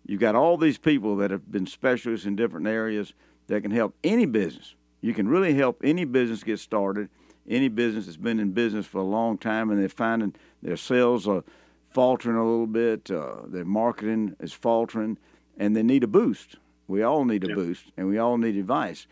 you've 0.09 0.21
got 0.21 0.35
all 0.35 0.57
these 0.57 0.79
people 0.79 1.15
that 1.17 1.31
have 1.31 1.53
been 1.53 1.67
specialists 1.67 2.27
in 2.27 2.35
different 2.35 2.67
areas 2.67 3.15
that 3.47 3.63
can 3.63 3.71
help 3.71 3.95
any 4.03 4.27
business. 4.27 4.75
You 5.01 5.15
can 5.15 5.29
really 5.29 5.55
help 5.55 5.81
any 5.85 6.05
business 6.05 6.43
get 6.43 6.59
started. 6.59 7.09
Any 7.49 7.69
business 7.69 8.07
that's 8.07 8.17
been 8.17 8.41
in 8.41 8.51
business 8.51 8.85
for 8.85 8.99
a 8.99 9.05
long 9.05 9.39
time 9.39 9.71
and 9.71 9.81
they're 9.81 9.89
finding 9.89 10.35
their 10.63 10.77
sales 10.77 11.29
are 11.29 11.45
faltering 11.91 12.37
a 12.37 12.45
little 12.45 12.67
bit. 12.67 13.11
Uh, 13.11 13.37
their 13.47 13.65
marketing 13.65 14.37
is 14.41 14.53
faltering, 14.53 15.19
and 15.57 15.75
they 15.75 15.83
need 15.83 16.05
a 16.05 16.09
boost. 16.09 16.57
We 16.87 17.03
all 17.03 17.25
need 17.25 17.45
a 17.45 17.49
yeah. 17.49 17.55
boost, 17.55 17.85
and 17.97 18.09
we 18.09 18.19
all 18.19 18.39
need 18.39 18.57
advice. 18.57 19.07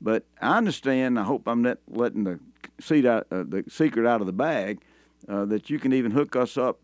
But 0.00 0.24
I 0.40 0.56
understand. 0.56 1.18
I 1.18 1.24
hope 1.24 1.46
I'm 1.46 1.62
not 1.62 1.78
letting 1.88 2.24
the 2.24 2.40
seat 2.80 3.04
out, 3.04 3.26
uh, 3.30 3.44
the 3.46 3.64
secret 3.68 4.06
out 4.06 4.20
of 4.20 4.26
the 4.26 4.32
bag. 4.32 4.80
Uh, 5.28 5.44
that 5.44 5.70
you 5.70 5.78
can 5.78 5.92
even 5.92 6.10
hook 6.10 6.34
us 6.34 6.56
up 6.56 6.80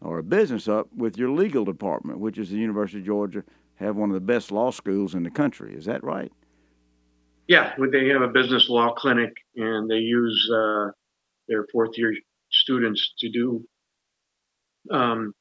or 0.00 0.18
a 0.18 0.22
business 0.22 0.68
up 0.68 0.88
with 0.94 1.16
your 1.16 1.30
legal 1.30 1.64
department, 1.64 2.18
which 2.18 2.38
is 2.38 2.50
the 2.50 2.56
University 2.56 3.00
of 3.00 3.06
Georgia, 3.06 3.44
have 3.76 3.96
one 3.96 4.10
of 4.10 4.14
the 4.14 4.20
best 4.20 4.50
law 4.50 4.70
schools 4.70 5.14
in 5.14 5.22
the 5.22 5.30
country. 5.30 5.74
Is 5.74 5.84
that 5.86 6.02
right? 6.02 6.32
Yeah, 7.48 7.74
they 7.92 8.08
have 8.08 8.22
a 8.22 8.28
business 8.28 8.68
law 8.68 8.92
clinic, 8.94 9.32
and 9.54 9.88
they 9.88 9.98
use 9.98 10.50
uh, 10.52 10.90
their 11.48 11.66
fourth 11.72 11.96
year 11.96 12.12
students 12.50 13.14
to 13.18 13.30
do 13.30 13.64
um, 14.90 15.32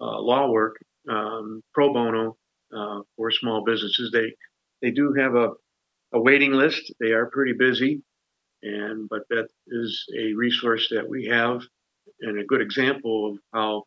uh, 0.00 0.20
law 0.20 0.50
work 0.50 0.76
um, 1.08 1.62
pro 1.72 1.92
bono 1.92 2.36
uh, 2.76 3.00
for 3.16 3.30
small 3.30 3.64
businesses. 3.64 4.10
They 4.12 4.32
they 4.82 4.92
do 4.92 5.12
have 5.14 5.34
a, 5.34 5.50
a 6.12 6.20
waiting 6.20 6.52
list. 6.52 6.92
They 7.00 7.10
are 7.10 7.26
pretty 7.26 7.54
busy, 7.54 8.02
and 8.62 9.08
but 9.08 9.22
that 9.30 9.48
is 9.66 10.04
a 10.16 10.32
resource 10.34 10.88
that 10.90 11.08
we 11.08 11.26
have 11.26 11.62
and 12.20 12.38
a 12.38 12.44
good 12.44 12.60
example 12.60 13.32
of 13.32 13.38
how 13.52 13.84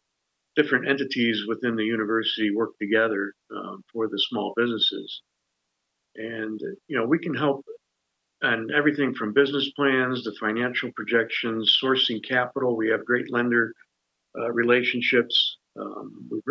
different 0.55 0.88
entities 0.88 1.43
within 1.48 1.75
the 1.75 1.84
university 1.84 2.53
work 2.53 2.72
together 2.79 3.34
um, 3.55 3.84
for 3.91 4.08
the 4.08 4.20
small 4.29 4.53
businesses. 4.55 5.22
And 6.15 6.60
you 6.88 6.98
know 6.98 7.05
we 7.05 7.20
can 7.20 7.34
help 7.34 7.65
on 8.43 8.70
everything 8.75 9.13
from 9.13 9.34
business 9.34 9.70
plans 9.75 10.24
to 10.24 10.31
financial 10.39 10.91
projections, 10.96 11.77
sourcing 11.81 12.27
capital. 12.27 12.75
We 12.75 12.89
have 12.89 13.05
great 13.05 13.31
lender 13.31 13.74
uh, 14.38 14.51
relationships. 14.51 15.58
Um, 15.79 16.27
we, 16.29 16.41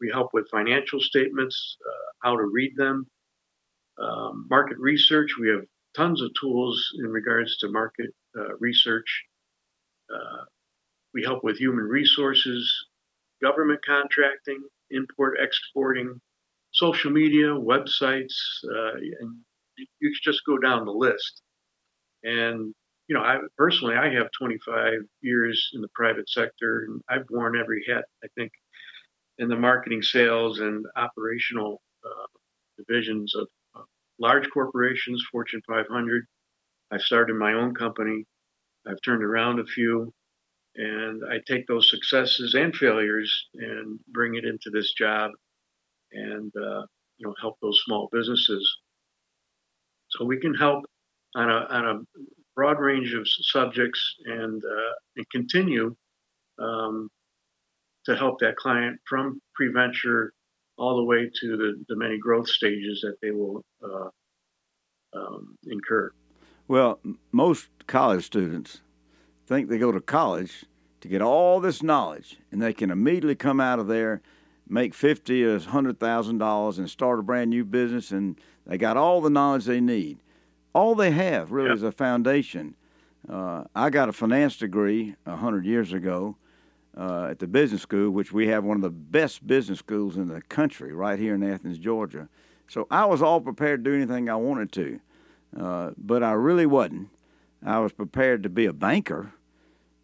we 0.00 0.10
help 0.12 0.30
with 0.34 0.50
financial 0.50 1.00
statements, 1.00 1.78
uh, 1.86 2.12
how 2.22 2.36
to 2.36 2.44
read 2.44 2.76
them, 2.76 3.06
um, 3.98 4.46
market 4.50 4.78
research. 4.78 5.36
We 5.40 5.48
have 5.48 5.62
tons 5.96 6.20
of 6.22 6.30
tools 6.38 6.94
in 6.98 7.06
regards 7.06 7.56
to 7.58 7.68
market 7.68 8.10
uh, 8.36 8.56
research. 8.58 9.24
Uh, 10.12 10.44
we 11.14 11.22
help 11.22 11.44
with 11.44 11.58
human 11.58 11.84
resources, 11.84 12.86
government 13.42 13.80
contracting, 13.84 14.62
import 14.90 15.36
exporting, 15.40 16.20
social 16.72 17.10
media, 17.10 17.46
websites, 17.46 18.34
uh, 18.64 18.94
and 19.20 19.36
you 20.00 20.12
just 20.22 20.42
go 20.46 20.58
down 20.58 20.84
the 20.84 20.92
list. 20.92 21.42
And 22.24 22.74
you 23.08 23.16
know, 23.16 23.22
I 23.22 23.38
personally, 23.58 23.96
I 23.96 24.10
have 24.14 24.28
25 24.38 24.94
years 25.20 25.70
in 25.74 25.80
the 25.80 25.88
private 25.94 26.28
sector, 26.30 26.86
and 26.86 27.00
I've 27.08 27.26
worn 27.30 27.58
every 27.58 27.84
hat. 27.88 28.04
I 28.24 28.28
think 28.36 28.52
in 29.38 29.48
the 29.48 29.56
marketing, 29.56 30.02
sales, 30.02 30.60
and 30.60 30.86
operational 30.96 31.82
uh, 32.04 32.26
divisions 32.78 33.34
of 33.34 33.48
uh, 33.74 33.82
large 34.18 34.48
corporations, 34.50 35.22
Fortune 35.30 35.60
500. 35.66 36.24
I've 36.90 37.00
started 37.00 37.36
my 37.36 37.54
own 37.54 37.74
company. 37.74 38.24
I've 38.86 39.00
turned 39.04 39.22
around 39.22 39.60
a 39.60 39.64
few, 39.64 40.12
and 40.76 41.22
I 41.30 41.38
take 41.46 41.66
those 41.66 41.90
successes 41.90 42.54
and 42.54 42.74
failures 42.74 43.48
and 43.54 43.98
bring 44.08 44.34
it 44.36 44.44
into 44.44 44.70
this 44.70 44.92
job, 44.92 45.30
and 46.12 46.52
uh, 46.56 46.82
you 47.18 47.26
know, 47.26 47.34
help 47.40 47.56
those 47.60 47.80
small 47.84 48.08
businesses. 48.12 48.78
So 50.10 50.24
we 50.24 50.38
can 50.38 50.54
help 50.54 50.84
on 51.34 51.50
a 51.50 51.66
on 51.70 51.84
a 51.86 52.20
broad 52.54 52.78
range 52.78 53.14
of 53.14 53.26
subjects 53.26 54.14
and, 54.26 54.62
uh, 54.64 54.92
and 55.16 55.30
continue 55.30 55.94
um, 56.58 57.08
to 58.04 58.16
help 58.16 58.38
that 58.40 58.56
client 58.56 58.98
from 59.08 59.40
pre-venture 59.54 60.32
all 60.78 60.96
the 60.96 61.04
way 61.04 61.30
to 61.40 61.56
the, 61.56 61.84
the 61.88 61.96
many 61.96 62.18
growth 62.18 62.48
stages 62.48 63.00
that 63.02 63.16
they 63.22 63.30
will 63.30 63.62
uh, 63.82 64.08
um, 65.14 65.56
incur. 65.66 66.10
Well, 66.68 66.98
most 67.30 67.68
college 67.86 68.24
students 68.24 68.80
think 69.52 69.68
they 69.68 69.78
go 69.78 69.92
to 69.92 70.00
college 70.00 70.64
to 71.00 71.08
get 71.08 71.22
all 71.22 71.60
this 71.60 71.82
knowledge, 71.82 72.38
and 72.50 72.60
they 72.60 72.72
can 72.72 72.90
immediately 72.90 73.34
come 73.34 73.60
out 73.60 73.78
of 73.78 73.86
there, 73.86 74.22
make 74.68 74.94
fifty 74.94 75.44
or 75.44 75.58
hundred 75.58 75.98
thousand 76.00 76.38
dollars, 76.38 76.78
and 76.78 76.88
start 76.88 77.18
a 77.18 77.22
brand 77.22 77.50
new 77.50 77.64
business, 77.64 78.10
and 78.10 78.40
they 78.66 78.78
got 78.78 78.96
all 78.96 79.20
the 79.20 79.30
knowledge 79.30 79.64
they 79.64 79.80
need 79.80 80.18
all 80.74 80.94
they 80.94 81.10
have 81.10 81.52
really 81.52 81.68
yep. 81.68 81.76
is 81.76 81.82
a 81.82 81.92
foundation. 81.92 82.74
Uh, 83.28 83.64
I 83.74 83.90
got 83.90 84.08
a 84.08 84.12
finance 84.12 84.56
degree 84.56 85.14
a 85.26 85.36
hundred 85.36 85.64
years 85.64 85.92
ago 85.92 86.36
uh, 86.96 87.28
at 87.30 87.38
the 87.38 87.46
business 87.46 87.82
school, 87.82 88.10
which 88.10 88.32
we 88.32 88.48
have 88.48 88.64
one 88.64 88.76
of 88.76 88.82
the 88.82 88.90
best 88.90 89.46
business 89.46 89.78
schools 89.78 90.16
in 90.16 90.28
the 90.28 90.42
country, 90.42 90.92
right 90.92 91.18
here 91.18 91.34
in 91.34 91.42
Athens, 91.42 91.78
Georgia. 91.78 92.28
So 92.68 92.86
I 92.90 93.04
was 93.04 93.22
all 93.22 93.40
prepared 93.40 93.84
to 93.84 93.90
do 93.90 93.96
anything 93.96 94.28
I 94.28 94.36
wanted 94.36 94.72
to, 94.72 95.00
uh, 95.58 95.90
but 95.96 96.22
I 96.22 96.32
really 96.32 96.66
wasn't. 96.66 97.10
I 97.64 97.78
was 97.78 97.92
prepared 97.92 98.42
to 98.42 98.48
be 98.48 98.66
a 98.66 98.72
banker, 98.72 99.32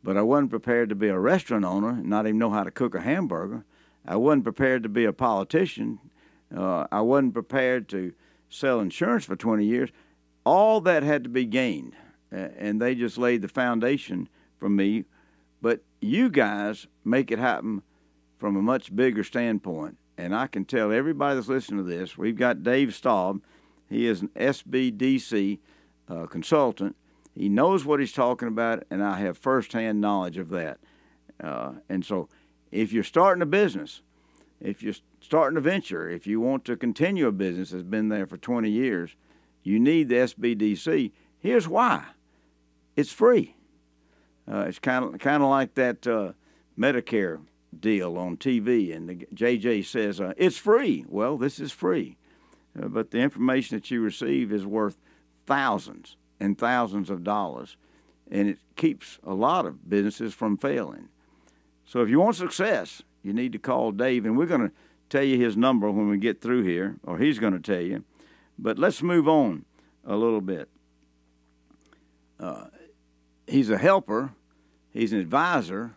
but 0.08 0.16
I 0.16 0.22
wasn't 0.22 0.48
prepared 0.48 0.88
to 0.88 0.94
be 0.94 1.08
a 1.08 1.18
restaurant 1.18 1.66
owner 1.66 1.90
and 1.90 2.06
not 2.06 2.26
even 2.26 2.38
know 2.38 2.48
how 2.48 2.64
to 2.64 2.70
cook 2.70 2.94
a 2.94 3.02
hamburger. 3.02 3.66
I 4.06 4.16
wasn't 4.16 4.44
prepared 4.44 4.82
to 4.84 4.88
be 4.88 5.04
a 5.04 5.12
politician. 5.12 5.98
Uh, 6.50 6.86
I 6.90 7.02
wasn't 7.02 7.34
prepared 7.34 7.90
to 7.90 8.14
sell 8.48 8.80
insurance 8.80 9.26
for 9.26 9.36
20 9.36 9.66
years 9.66 9.90
all 10.46 10.80
that 10.80 11.02
had 11.02 11.24
to 11.24 11.28
be 11.28 11.44
gained, 11.44 11.92
and 12.30 12.80
they 12.80 12.94
just 12.94 13.18
laid 13.18 13.42
the 13.42 13.48
foundation 13.48 14.30
for 14.56 14.70
me. 14.70 15.04
But 15.60 15.82
you 16.00 16.30
guys 16.30 16.86
make 17.04 17.30
it 17.30 17.38
happen 17.38 17.82
from 18.38 18.56
a 18.56 18.62
much 18.62 18.96
bigger 18.96 19.22
standpoint. 19.22 19.98
And 20.16 20.34
I 20.34 20.46
can 20.46 20.64
tell 20.64 20.90
everybody 20.90 21.34
that's 21.34 21.48
listening 21.48 21.84
to 21.84 21.90
this, 21.90 22.16
we've 22.16 22.34
got 22.38 22.62
Dave 22.62 22.94
Staub. 22.94 23.42
He 23.90 24.06
is 24.06 24.22
an 24.22 24.28
SBDC 24.28 25.58
uh, 26.08 26.24
consultant. 26.24 26.96
He 27.38 27.48
knows 27.48 27.84
what 27.84 28.00
he's 28.00 28.12
talking 28.12 28.48
about, 28.48 28.82
and 28.90 29.00
I 29.00 29.20
have 29.20 29.38
firsthand 29.38 30.00
knowledge 30.00 30.38
of 30.38 30.48
that. 30.48 30.78
Uh, 31.40 31.74
and 31.88 32.04
so, 32.04 32.28
if 32.72 32.92
you're 32.92 33.04
starting 33.04 33.42
a 33.42 33.46
business, 33.46 34.02
if 34.60 34.82
you're 34.82 34.96
starting 35.20 35.56
a 35.56 35.60
venture, 35.60 36.10
if 36.10 36.26
you 36.26 36.40
want 36.40 36.64
to 36.64 36.76
continue 36.76 37.28
a 37.28 37.32
business 37.32 37.70
that's 37.70 37.84
been 37.84 38.08
there 38.08 38.26
for 38.26 38.38
20 38.38 38.68
years, 38.68 39.14
you 39.62 39.78
need 39.78 40.08
the 40.08 40.16
SBDC. 40.16 41.12
Here's 41.38 41.68
why 41.68 42.06
it's 42.96 43.12
free. 43.12 43.54
Uh, 44.50 44.64
it's 44.66 44.80
kind 44.80 45.04
of 45.04 45.20
kind 45.20 45.40
of 45.40 45.48
like 45.48 45.74
that 45.74 46.08
uh, 46.08 46.32
Medicare 46.76 47.40
deal 47.78 48.18
on 48.18 48.36
TV, 48.36 48.92
and 48.92 49.08
the 49.08 49.28
JJ 49.32 49.84
says 49.84 50.20
uh, 50.20 50.34
it's 50.36 50.56
free. 50.56 51.04
Well, 51.06 51.38
this 51.38 51.60
is 51.60 51.70
free, 51.70 52.16
uh, 52.76 52.88
but 52.88 53.12
the 53.12 53.18
information 53.18 53.76
that 53.76 53.92
you 53.92 54.00
receive 54.00 54.52
is 54.52 54.66
worth 54.66 54.98
thousands 55.46 56.16
and 56.40 56.58
thousands 56.58 57.10
of 57.10 57.24
dollars, 57.24 57.76
and 58.30 58.48
it 58.48 58.58
keeps 58.76 59.18
a 59.24 59.34
lot 59.34 59.66
of 59.66 59.88
businesses 59.88 60.34
from 60.34 60.56
failing. 60.56 61.08
So, 61.84 62.02
if 62.02 62.08
you 62.08 62.20
want 62.20 62.36
success, 62.36 63.02
you 63.22 63.32
need 63.32 63.52
to 63.52 63.58
call 63.58 63.92
Dave, 63.92 64.24
and 64.24 64.36
we're 64.36 64.46
going 64.46 64.68
to 64.68 64.72
tell 65.08 65.24
you 65.24 65.38
his 65.38 65.56
number 65.56 65.90
when 65.90 66.08
we 66.08 66.18
get 66.18 66.40
through 66.40 66.62
here, 66.62 66.96
or 67.04 67.18
he's 67.18 67.38
going 67.38 67.54
to 67.54 67.60
tell 67.60 67.82
you. 67.82 68.04
But 68.58 68.78
let's 68.78 69.02
move 69.02 69.28
on 69.28 69.64
a 70.04 70.16
little 70.16 70.40
bit. 70.40 70.68
Uh, 72.38 72.66
he's 73.46 73.70
a 73.70 73.78
helper, 73.78 74.32
he's 74.90 75.12
an 75.12 75.20
advisor. 75.20 75.94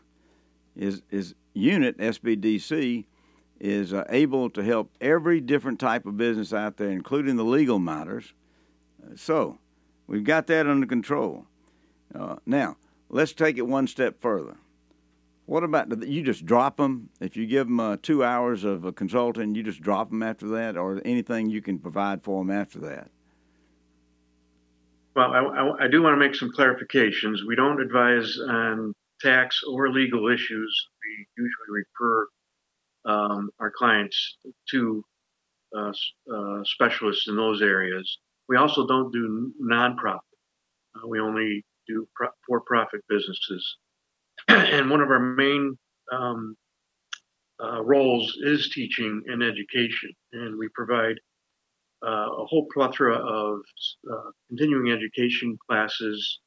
His, 0.78 1.02
his 1.10 1.36
unit, 1.54 1.98
SBDC, 1.98 3.06
is 3.60 3.94
uh, 3.94 4.06
able 4.10 4.50
to 4.50 4.64
help 4.64 4.90
every 5.00 5.40
different 5.42 5.80
type 5.80 6.06
of 6.06 6.18
business 6.18 6.54
out 6.54 6.78
there, 6.78 6.90
including 6.90 7.36
the 7.36 7.44
legal 7.44 7.78
matters. 7.78 8.34
Uh, 9.04 9.16
so, 9.16 9.60
we've 10.12 10.26
got 10.26 10.48
that 10.48 10.68
under 10.68 10.86
control. 10.86 11.46
Uh, 12.14 12.36
now, 12.46 12.76
let's 13.10 13.32
take 13.32 13.58
it 13.58 13.66
one 13.66 13.88
step 13.88 14.22
further. 14.22 14.58
What 15.46 15.64
about 15.64 16.06
you 16.08 16.22
just 16.22 16.46
drop 16.46 16.78
them 16.78 17.10
if 17.20 17.36
you 17.36 17.48
give 17.48 17.68
them 17.68 17.80
uh, 17.80 17.98
two 18.02 18.24
hours 18.24 18.64
of 18.64 18.84
a 18.86 18.92
consulting? 18.92 19.56
You 19.56 19.64
just 19.64 19.82
drop 19.82 20.10
them 20.10 20.22
after 20.22 20.48
that, 20.50 20.78
or 20.78 21.02
anything 21.04 21.50
you 21.50 21.62
can 21.62 21.80
provide 21.80 22.24
for 22.24 22.44
them 22.44 22.52
after 22.52 22.80
that? 22.80 23.10
Well, 25.16 25.32
I, 25.32 25.40
I, 25.40 25.86
I 25.86 25.88
do 25.88 26.02
want 26.02 26.14
to 26.14 26.20
make 26.20 26.36
some 26.36 26.52
clarifications. 26.58 27.46
We 27.48 27.56
don't 27.56 27.82
advise 27.82 28.38
on 28.48 28.94
tax 29.20 29.62
or 29.70 29.90
legal 29.90 30.28
issues. 30.28 30.88
We 31.02 31.26
usually 31.38 31.84
refer 32.00 32.28
um, 33.06 33.50
our 33.60 33.72
clients 33.72 34.38
to 34.72 35.04
uh, 35.76 35.92
uh, 36.34 36.64
specialists 36.64 37.28
in 37.28 37.36
those 37.36 37.62
areas. 37.62 38.20
We 38.52 38.58
also 38.58 38.86
don't 38.86 39.14
do 39.14 39.54
nonprofit. 39.64 40.20
Uh, 40.94 41.08
we 41.08 41.22
only 41.22 41.64
do 41.88 42.06
pro- 42.14 42.36
for-profit 42.46 43.00
businesses. 43.08 43.78
and 44.50 44.90
one 44.90 45.00
of 45.00 45.10
our 45.10 45.22
main 45.22 45.78
um, 46.12 46.58
uh, 47.64 47.82
roles 47.82 48.38
is 48.42 48.70
teaching 48.72 49.24
and 49.28 49.42
education, 49.42 50.12
and 50.34 50.60
we 50.60 50.68
provide 50.76 51.16
uh, 52.06 52.28
a 52.40 52.46
whole 52.46 52.68
plethora 52.74 53.16
of 53.16 53.62
uh, 54.12 54.32
continuing 54.50 54.92
education 54.92 55.58
classes, 55.70 56.42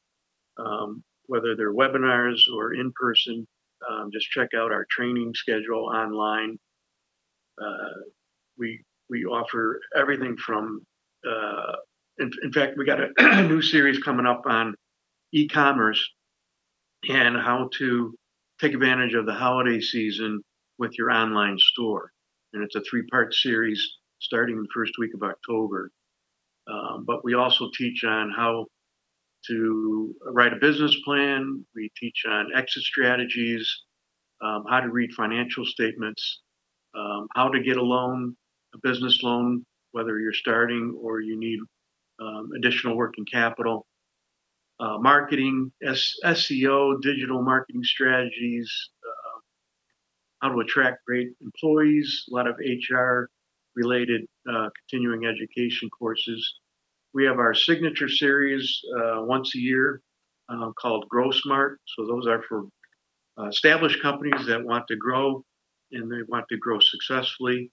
um, 0.63 1.03
whether 1.25 1.55
they're 1.55 1.73
webinars 1.73 2.39
or 2.55 2.75
in 2.75 2.93
person, 2.95 3.47
um, 3.89 4.11
just 4.13 4.29
check 4.29 4.49
out 4.55 4.71
our 4.71 4.85
training 4.91 5.33
schedule 5.33 5.85
online. 5.87 6.59
Uh, 7.59 7.97
we 8.59 8.83
we 9.09 9.25
offer 9.25 9.81
everything 9.95 10.37
from 10.37 10.85
uh, 11.27 11.73
in, 12.19 12.31
in, 12.43 12.51
fact 12.51 12.77
we 12.77 12.85
got 12.85 12.99
a 12.99 13.43
new 13.47 13.61
series 13.61 13.99
coming 13.99 14.25
up 14.25 14.43
on 14.45 14.75
e-commerce 15.33 16.03
and 17.07 17.35
how 17.35 17.69
to 17.77 18.15
take 18.59 18.73
advantage 18.73 19.13
of 19.13 19.25
the 19.25 19.33
holiday 19.33 19.79
season 19.79 20.41
with 20.77 20.97
your 20.97 21.11
online 21.11 21.57
store. 21.59 22.11
And 22.53 22.63
it's 22.63 22.75
a 22.75 22.81
three-part 22.89 23.33
series 23.33 23.85
starting 24.19 24.57
the 24.57 24.67
first 24.73 24.93
week 24.97 25.11
of 25.13 25.23
october. 25.23 25.91
Um, 26.67 27.03
but 27.05 27.23
we 27.23 27.35
also 27.35 27.69
teach 27.77 28.03
on 28.03 28.31
how 28.35 28.65
to 29.47 30.15
write 30.31 30.53
a 30.53 30.57
business 30.57 30.95
plan. 31.05 31.63
We 31.75 31.91
teach 31.97 32.23
on 32.27 32.47
exit 32.55 32.83
strategies 32.83 33.69
um, 34.41 34.63
how 34.67 34.79
to 34.79 34.89
read 34.89 35.11
financial 35.13 35.65
statements 35.65 36.41
um, 36.95 37.27
how 37.35 37.49
to 37.49 37.61
get 37.61 37.77
a 37.77 37.83
loan 37.83 38.35
a 38.75 38.87
business 38.87 39.23
loan, 39.23 39.65
whether 39.91 40.19
you're 40.19 40.33
starting 40.33 40.97
or 41.01 41.21
you 41.21 41.39
need 41.39 41.59
um, 42.19 42.49
additional 42.57 42.95
working 42.95 43.25
capital, 43.25 43.85
uh, 44.79 44.97
marketing, 44.97 45.71
S- 45.83 46.17
SEO, 46.23 47.01
digital 47.01 47.41
marketing 47.41 47.83
strategies, 47.83 48.71
uh, 49.05 49.39
how 50.41 50.53
to 50.53 50.59
attract 50.59 51.05
great 51.05 51.29
employees, 51.41 52.25
a 52.31 52.35
lot 52.35 52.47
of 52.47 52.55
HR 52.59 53.29
related 53.75 54.25
uh, 54.49 54.69
continuing 54.89 55.25
education 55.25 55.89
courses. 55.89 56.55
We 57.13 57.25
have 57.25 57.39
our 57.39 57.53
signature 57.53 58.09
series 58.09 58.81
uh, 58.97 59.21
once 59.21 59.55
a 59.55 59.59
year 59.59 60.01
uh, 60.49 60.71
called 60.73 61.07
Grow 61.09 61.31
Smart. 61.31 61.79
So 61.95 62.05
those 62.05 62.27
are 62.27 62.43
for 62.47 62.65
uh, 63.37 63.47
established 63.47 64.01
companies 64.01 64.45
that 64.47 64.63
want 64.63 64.87
to 64.87 64.95
grow 64.95 65.43
and 65.91 66.11
they 66.11 66.23
want 66.27 66.45
to 66.49 66.57
grow 66.57 66.79
successfully. 66.79 67.71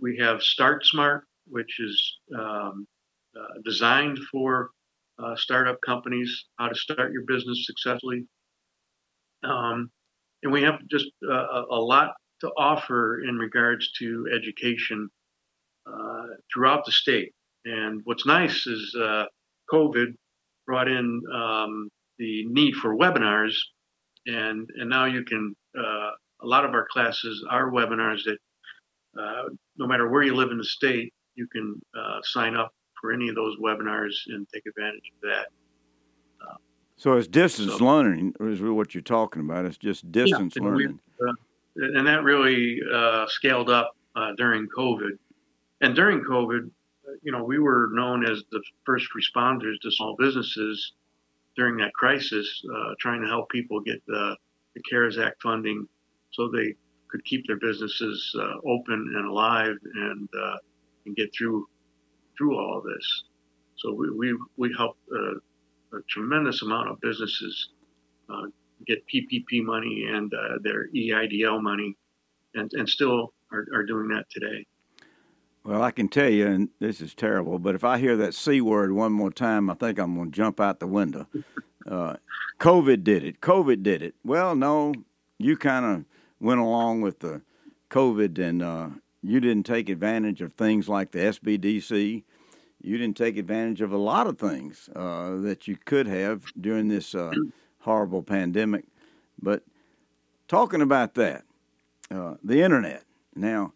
We 0.00 0.16
have 0.18 0.42
Start 0.42 0.84
Smart, 0.86 1.24
which 1.46 1.80
is 1.80 2.18
um, 2.38 2.86
uh, 3.38 3.60
designed 3.64 4.18
for 4.30 4.70
uh, 5.22 5.36
startup 5.36 5.78
companies, 5.84 6.46
how 6.58 6.68
to 6.68 6.74
start 6.74 7.12
your 7.12 7.22
business 7.26 7.64
successfully. 7.66 8.24
Um, 9.44 9.90
and 10.42 10.52
we 10.52 10.62
have 10.62 10.80
just 10.90 11.06
uh, 11.30 11.62
a 11.70 11.76
lot 11.76 12.14
to 12.40 12.48
offer 12.56 13.22
in 13.22 13.36
regards 13.36 13.90
to 13.98 14.26
education 14.34 15.08
uh, 15.86 16.26
throughout 16.52 16.84
the 16.84 16.92
state. 16.92 17.32
And 17.64 18.00
what's 18.04 18.26
nice 18.26 18.66
is 18.66 18.96
uh, 18.98 19.24
COVID 19.72 20.14
brought 20.66 20.88
in 20.88 21.22
um, 21.32 21.88
the 22.18 22.46
need 22.46 22.74
for 22.74 22.96
webinars, 22.96 23.54
and 24.26 24.68
and 24.76 24.88
now 24.88 25.04
you 25.04 25.24
can. 25.24 25.54
A 26.42 26.46
lot 26.46 26.64
of 26.64 26.72
our 26.72 26.86
classes 26.90 27.44
are 27.50 27.70
webinars 27.70 28.20
that 28.24 28.38
no 29.76 29.86
matter 29.86 30.08
where 30.08 30.22
you 30.22 30.34
live 30.34 30.50
in 30.50 30.58
the 30.58 30.64
state, 30.64 31.12
you 31.34 31.46
can 31.52 31.80
uh, 31.94 32.20
sign 32.22 32.56
up 32.56 32.72
for 33.00 33.12
any 33.12 33.28
of 33.28 33.34
those 33.34 33.56
webinars 33.58 34.14
and 34.26 34.46
take 34.52 34.66
advantage 34.66 35.12
of 35.16 35.28
that. 35.28 35.46
Uh, 36.46 36.56
so 36.96 37.14
it's 37.14 37.26
distance 37.26 37.78
so, 37.78 37.84
learning 37.84 38.34
is 38.40 38.60
what 38.60 38.94
you're 38.94 39.02
talking 39.02 39.42
about. 39.42 39.64
It's 39.64 39.78
just 39.78 40.10
distance 40.12 40.54
yeah, 40.56 40.62
and 40.62 40.70
learning. 40.70 41.00
Uh, 41.20 41.32
and 41.76 42.06
that 42.06 42.22
really 42.24 42.80
uh, 42.92 43.26
scaled 43.28 43.70
up 43.70 43.96
during 44.36 44.68
COVID. 44.68 45.12
And 45.80 45.94
during 45.94 46.22
COVID, 46.22 46.70
you 47.22 47.32
know, 47.32 47.42
we 47.42 47.58
were 47.58 47.90
known 47.92 48.24
as 48.24 48.42
the 48.50 48.62
first 48.84 49.06
responders 49.16 49.80
to 49.82 49.90
small 49.90 50.14
businesses 50.18 50.92
during 51.56 51.76
that 51.78 51.92
crisis, 51.94 52.62
trying 52.98 53.22
to 53.22 53.28
help 53.28 53.48
people 53.48 53.80
get 53.80 54.04
the, 54.06 54.36
the 54.74 54.82
CARES 54.82 55.16
Act 55.18 55.40
funding 55.42 55.86
so 56.32 56.48
they 56.48 56.74
could 57.10 57.24
keep 57.24 57.46
their 57.46 57.58
businesses 57.58 58.34
uh, 58.38 58.54
open 58.66 59.12
and 59.16 59.26
alive 59.26 59.76
and 59.94 60.28
uh, 60.40 60.56
and 61.06 61.16
get 61.16 61.30
through 61.36 61.68
through 62.40 62.58
all 62.58 62.78
of 62.78 62.84
this. 62.84 63.24
So 63.76 63.92
we 63.92 64.10
we, 64.10 64.38
we 64.56 64.74
helped 64.76 65.00
uh, 65.12 65.96
a 65.96 66.00
tremendous 66.08 66.62
amount 66.62 66.88
of 66.88 67.00
businesses 67.00 67.70
uh, 68.30 68.46
get 68.86 69.04
PPP 69.06 69.62
money 69.62 70.06
and 70.08 70.32
uh, 70.32 70.58
their 70.62 70.88
EIDL 70.88 71.62
money, 71.62 71.96
and 72.54 72.70
and 72.72 72.88
still 72.88 73.32
are, 73.52 73.66
are 73.74 73.84
doing 73.84 74.08
that 74.08 74.24
today. 74.30 74.66
Well, 75.62 75.82
I 75.82 75.90
can 75.90 76.08
tell 76.08 76.30
you, 76.30 76.46
and 76.46 76.68
this 76.78 77.02
is 77.02 77.14
terrible, 77.14 77.58
but 77.58 77.74
if 77.74 77.84
I 77.84 77.98
hear 77.98 78.16
that 78.16 78.34
C 78.34 78.62
word 78.62 78.92
one 78.92 79.12
more 79.12 79.30
time, 79.30 79.68
I 79.68 79.74
think 79.74 79.98
I'm 79.98 80.14
going 80.14 80.30
to 80.30 80.36
jump 80.36 80.58
out 80.58 80.80
the 80.80 80.86
window. 80.86 81.26
Uh, 81.88 82.14
COVID 82.60 83.02
did 83.02 83.24
it. 83.24 83.40
COVID 83.40 83.82
did 83.82 84.02
it. 84.02 84.14
Well, 84.22 84.54
no, 84.54 84.92
you 85.38 85.56
kind 85.56 85.86
of 85.86 86.04
went 86.38 86.60
along 86.60 87.00
with 87.00 87.20
the 87.20 87.40
COVID 87.88 88.38
and 88.38 88.62
uh, 88.62 88.88
you 89.22 89.40
didn't 89.40 89.66
take 89.66 89.88
advantage 89.88 90.40
of 90.40 90.54
things 90.54 90.88
like 90.88 91.12
the 91.12 91.18
SBDC. 91.18 92.22
You 92.82 92.98
didn't 92.98 93.16
take 93.16 93.36
advantage 93.36 93.80
of 93.80 93.92
a 93.92 93.98
lot 93.98 94.26
of 94.26 94.38
things 94.38 94.88
uh, 94.96 95.36
that 95.36 95.68
you 95.68 95.76
could 95.84 96.06
have 96.06 96.44
during 96.58 96.88
this 96.88 97.14
uh, 97.14 97.32
horrible 97.80 98.22
pandemic. 98.22 98.86
But 99.40 99.64
talking 100.48 100.80
about 100.80 101.14
that, 101.14 101.44
uh, 102.10 102.34
the 102.42 102.62
internet. 102.62 103.04
Now, 103.34 103.74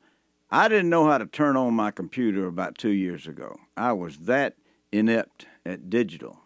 I 0.51 0.69
didn't 0.69 0.91
know 0.91 1.07
how 1.07 1.19
to 1.19 1.27
turn 1.27 1.57
on 1.57 1.75
my 1.75 1.91
computer 1.91 2.47
about 2.47 2.79
two 2.79 2.91
years 2.91 3.27
ago. 3.27 3.57
I 3.77 3.93
was 3.93 4.19
that 4.19 4.57
inept 4.93 5.47
at 5.67 5.91
digital. 5.91 6.41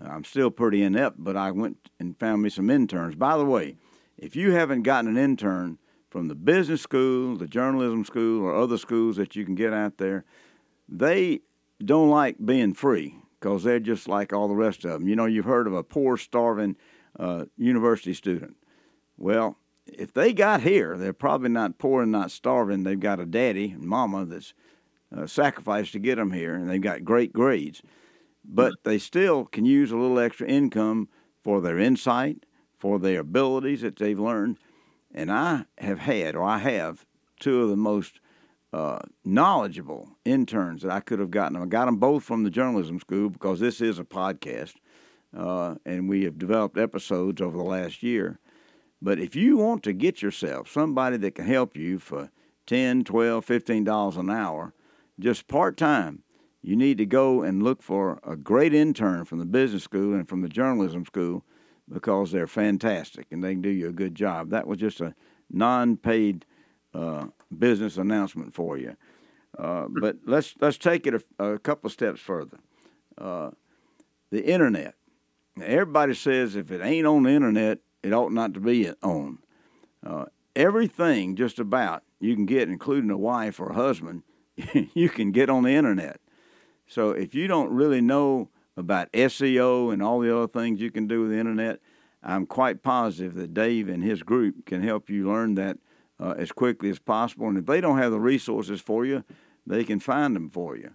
I'm 0.00 0.24
still 0.24 0.50
pretty 0.50 0.82
inept, 0.82 1.16
but 1.18 1.36
I 1.36 1.50
went 1.52 1.90
and 1.98 2.18
found 2.18 2.42
me 2.42 2.50
some 2.50 2.68
interns. 2.68 3.14
By 3.14 3.36
the 3.38 3.44
way, 3.44 3.76
if 4.18 4.36
you 4.36 4.52
haven't 4.52 4.82
gotten 4.82 5.08
an 5.08 5.16
intern 5.16 5.78
from 6.10 6.28
the 6.28 6.34
business 6.34 6.82
school, 6.82 7.36
the 7.36 7.46
journalism 7.46 8.04
school, 8.04 8.44
or 8.44 8.54
other 8.54 8.78
schools 8.78 9.16
that 9.16 9.36
you 9.36 9.44
can 9.44 9.54
get 9.54 9.72
out 9.72 9.98
there, 9.98 10.24
they 10.88 11.40
don't 11.84 12.10
like 12.10 12.36
being 12.44 12.74
free 12.74 13.16
because 13.38 13.64
they're 13.64 13.80
just 13.80 14.08
like 14.08 14.32
all 14.32 14.48
the 14.48 14.54
rest 14.54 14.84
of 14.84 14.92
them. 14.92 15.08
You 15.08 15.16
know, 15.16 15.26
you've 15.26 15.44
heard 15.44 15.66
of 15.66 15.74
a 15.74 15.82
poor, 15.82 16.16
starving 16.16 16.76
uh, 17.18 17.46
university 17.56 18.14
student. 18.14 18.56
Well, 19.16 19.58
if 19.86 20.12
they 20.12 20.32
got 20.32 20.62
here, 20.62 20.96
they're 20.96 21.12
probably 21.12 21.48
not 21.48 21.78
poor 21.78 22.02
and 22.02 22.12
not 22.12 22.30
starving. 22.30 22.82
They've 22.82 22.98
got 22.98 23.20
a 23.20 23.26
daddy 23.26 23.70
and 23.70 23.82
mama 23.82 24.24
that's 24.24 24.54
uh, 25.16 25.26
sacrificed 25.26 25.92
to 25.92 25.98
get 25.98 26.16
them 26.16 26.32
here, 26.32 26.54
and 26.54 26.68
they've 26.68 26.80
got 26.80 27.04
great 27.04 27.32
grades. 27.32 27.82
But 28.44 28.74
they 28.84 28.98
still 28.98 29.44
can 29.44 29.64
use 29.64 29.90
a 29.90 29.96
little 29.96 30.18
extra 30.18 30.46
income 30.46 31.08
for 31.42 31.60
their 31.60 31.78
insight, 31.78 32.44
for 32.78 32.98
their 32.98 33.20
abilities 33.20 33.82
that 33.82 33.96
they've 33.96 34.18
learned. 34.18 34.58
And 35.16 35.32
I 35.32 35.64
have 35.78 36.00
had, 36.00 36.36
or 36.36 36.44
I 36.44 36.58
have, 36.58 37.06
two 37.40 37.62
of 37.62 37.70
the 37.70 37.76
most 37.76 38.20
uh, 38.72 38.98
knowledgeable 39.24 40.10
interns 40.26 40.82
that 40.82 40.90
I 40.90 41.00
could 41.00 41.18
have 41.18 41.30
gotten. 41.30 41.56
I 41.56 41.64
got 41.64 41.86
them 41.86 41.96
both 41.96 42.22
from 42.22 42.44
the 42.44 42.50
journalism 42.50 43.00
school 43.00 43.30
because 43.30 43.58
this 43.58 43.80
is 43.80 43.98
a 43.98 44.04
podcast, 44.04 44.74
uh, 45.34 45.76
and 45.86 46.08
we 46.08 46.24
have 46.24 46.38
developed 46.38 46.76
episodes 46.76 47.40
over 47.40 47.56
the 47.56 47.64
last 47.64 48.02
year. 48.02 48.38
But 49.00 49.18
if 49.18 49.34
you 49.34 49.56
want 49.56 49.82
to 49.84 49.94
get 49.94 50.20
yourself 50.20 50.70
somebody 50.70 51.16
that 51.16 51.34
can 51.34 51.46
help 51.46 51.76
you 51.76 51.98
for 51.98 52.30
10 52.66 53.04
12 53.04 53.44
15 53.44 53.84
dollars 53.84 54.16
an 54.18 54.28
hour, 54.28 54.74
just 55.18 55.48
part 55.48 55.78
time, 55.78 56.22
you 56.60 56.76
need 56.76 56.98
to 56.98 57.06
go 57.06 57.42
and 57.42 57.62
look 57.62 57.82
for 57.82 58.20
a 58.22 58.36
great 58.36 58.74
intern 58.74 59.24
from 59.24 59.38
the 59.38 59.46
business 59.46 59.84
school 59.84 60.12
and 60.14 60.28
from 60.28 60.42
the 60.42 60.48
journalism 60.48 61.06
school 61.06 61.42
because 61.92 62.32
they're 62.32 62.46
fantastic 62.46 63.26
and 63.30 63.42
they 63.42 63.52
can 63.52 63.62
do 63.62 63.70
you 63.70 63.88
a 63.88 63.92
good 63.92 64.14
job. 64.14 64.50
That 64.50 64.66
was 64.66 64.78
just 64.78 65.00
a 65.00 65.14
non-paid 65.50 66.44
uh, 66.94 67.26
business 67.56 67.96
announcement 67.96 68.54
for 68.54 68.76
you. 68.76 68.96
Uh, 69.56 69.86
but 69.88 70.16
let's 70.26 70.54
let's 70.60 70.76
take 70.76 71.06
it 71.06 71.22
a, 71.38 71.44
a 71.52 71.58
couple 71.58 71.88
steps 71.88 72.20
further. 72.20 72.58
Uh, 73.16 73.50
the 74.30 74.44
internet. 74.44 74.94
Now, 75.56 75.64
everybody 75.64 76.14
says 76.14 76.56
if 76.56 76.70
it 76.70 76.82
ain't 76.82 77.06
on 77.06 77.22
the 77.22 77.30
internet, 77.30 77.78
it 78.02 78.12
ought 78.12 78.32
not 78.32 78.54
to 78.54 78.60
be 78.60 78.90
on. 79.02 79.38
Uh, 80.04 80.26
everything, 80.54 81.36
just 81.36 81.58
about, 81.58 82.02
you 82.20 82.34
can 82.34 82.46
get, 82.46 82.68
including 82.68 83.10
a 83.10 83.16
wife 83.16 83.58
or 83.58 83.70
a 83.70 83.74
husband, 83.74 84.22
you 84.94 85.08
can 85.08 85.32
get 85.32 85.48
on 85.48 85.62
the 85.62 85.70
internet. 85.70 86.20
So 86.86 87.10
if 87.10 87.34
you 87.34 87.48
don't 87.48 87.70
really 87.70 88.00
know 88.00 88.48
about 88.76 89.12
SEO 89.12 89.92
and 89.92 90.02
all 90.02 90.20
the 90.20 90.36
other 90.36 90.48
things 90.48 90.80
you 90.80 90.90
can 90.90 91.06
do 91.06 91.22
with 91.22 91.30
the 91.30 91.38
internet, 91.38 91.80
I'm 92.22 92.46
quite 92.46 92.82
positive 92.82 93.34
that 93.34 93.54
Dave 93.54 93.88
and 93.88 94.02
his 94.02 94.22
group 94.22 94.66
can 94.66 94.82
help 94.82 95.08
you 95.08 95.28
learn 95.28 95.54
that 95.54 95.78
uh, 96.18 96.34
as 96.36 96.52
quickly 96.52 96.90
as 96.90 96.98
possible. 96.98 97.48
And 97.48 97.58
if 97.58 97.66
they 97.66 97.80
don't 97.80 97.98
have 97.98 98.12
the 98.12 98.20
resources 98.20 98.80
for 98.80 99.04
you, 99.04 99.24
they 99.66 99.84
can 99.84 100.00
find 100.00 100.34
them 100.34 100.50
for 100.50 100.76
you. 100.76 100.92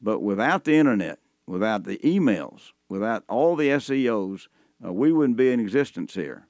But 0.00 0.20
without 0.20 0.64
the 0.64 0.76
internet, 0.76 1.18
without 1.46 1.84
the 1.84 1.98
emails, 1.98 2.72
without 2.88 3.24
all 3.28 3.56
the 3.56 3.68
SEOs, 3.68 4.48
uh, 4.84 4.92
we 4.92 5.12
wouldn't 5.12 5.38
be 5.38 5.50
in 5.50 5.60
existence 5.60 6.14
here. 6.14 6.46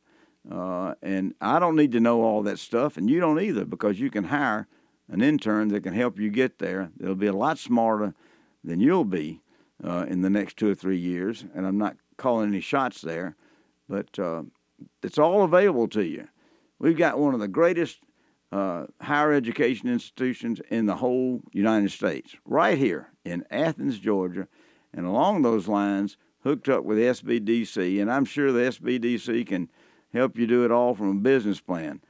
Uh, 0.51 0.95
and 1.03 1.35
I 1.41 1.59
don't 1.59 1.77
need 1.77 1.93
to 1.93 2.01
know 2.01 2.23
all 2.23 2.43
that 2.43 2.59
stuff, 2.59 2.97
and 2.97 3.11
you 3.11 3.19
don't 3.19 3.41
either, 3.41 3.65
because 3.65 3.99
you 3.99 4.11
can 4.11 4.25
hire 4.25 4.69
an 5.09 5.21
intern 5.21 5.69
that 5.69 5.83
can 5.83 5.95
help 5.95 6.19
you 6.19 6.31
get 6.31 6.59
there. 6.59 6.91
They'll 6.97 7.15
be 7.15 7.27
a 7.27 7.33
lot 7.33 7.59
smarter 7.59 8.15
than 8.63 8.81
you'll 8.81 9.05
be 9.05 9.41
uh, 9.83 10.07
in 10.09 10.23
the 10.23 10.31
next 10.31 10.57
two 10.57 10.71
or 10.71 10.75
three 10.75 10.99
years. 10.99 11.45
And 11.55 11.67
I'm 11.67 11.79
not 11.79 11.97
calling 12.17 12.49
any 12.49 12.61
shots 12.61 13.01
there, 13.01 13.37
but 13.89 14.19
uh, 14.19 14.43
it's 15.03 15.19
all 15.19 15.43
available 15.43 15.89
to 15.89 16.05
you. 16.05 16.29
We've 16.79 16.97
got 16.97 17.19
one 17.19 17.35
of 17.35 17.41
the 17.41 17.49
greatest 17.49 18.01
uh, 18.53 18.87
higher 19.01 19.33
education 19.33 19.89
institutions 19.89 20.61
in 20.71 20.87
the 20.87 20.97
whole 20.97 21.41
United 21.53 21.91
States, 21.91 22.37
right 22.45 22.79
here 22.79 23.09
in 23.25 23.45
Athens, 23.51 23.99
Georgia. 23.99 24.49
And 24.93 25.05
along 25.07 25.43
those 25.43 25.69
lines, 25.69 26.17
hooked 26.43 26.69
up 26.69 26.85
with 26.85 26.99
SBDC, 26.99 28.01
and 28.01 28.11
I'm 28.11 28.25
sure 28.25 28.53
the 28.53 28.61
SBDC 28.61 29.47
can 29.47 29.69
help 30.13 30.39
you 30.39 30.47
do 30.47 30.65
it 30.65 30.71
all 30.71 30.95
from 30.95 31.11
a 31.11 31.21
business 31.21 31.61
plan. 31.61 32.01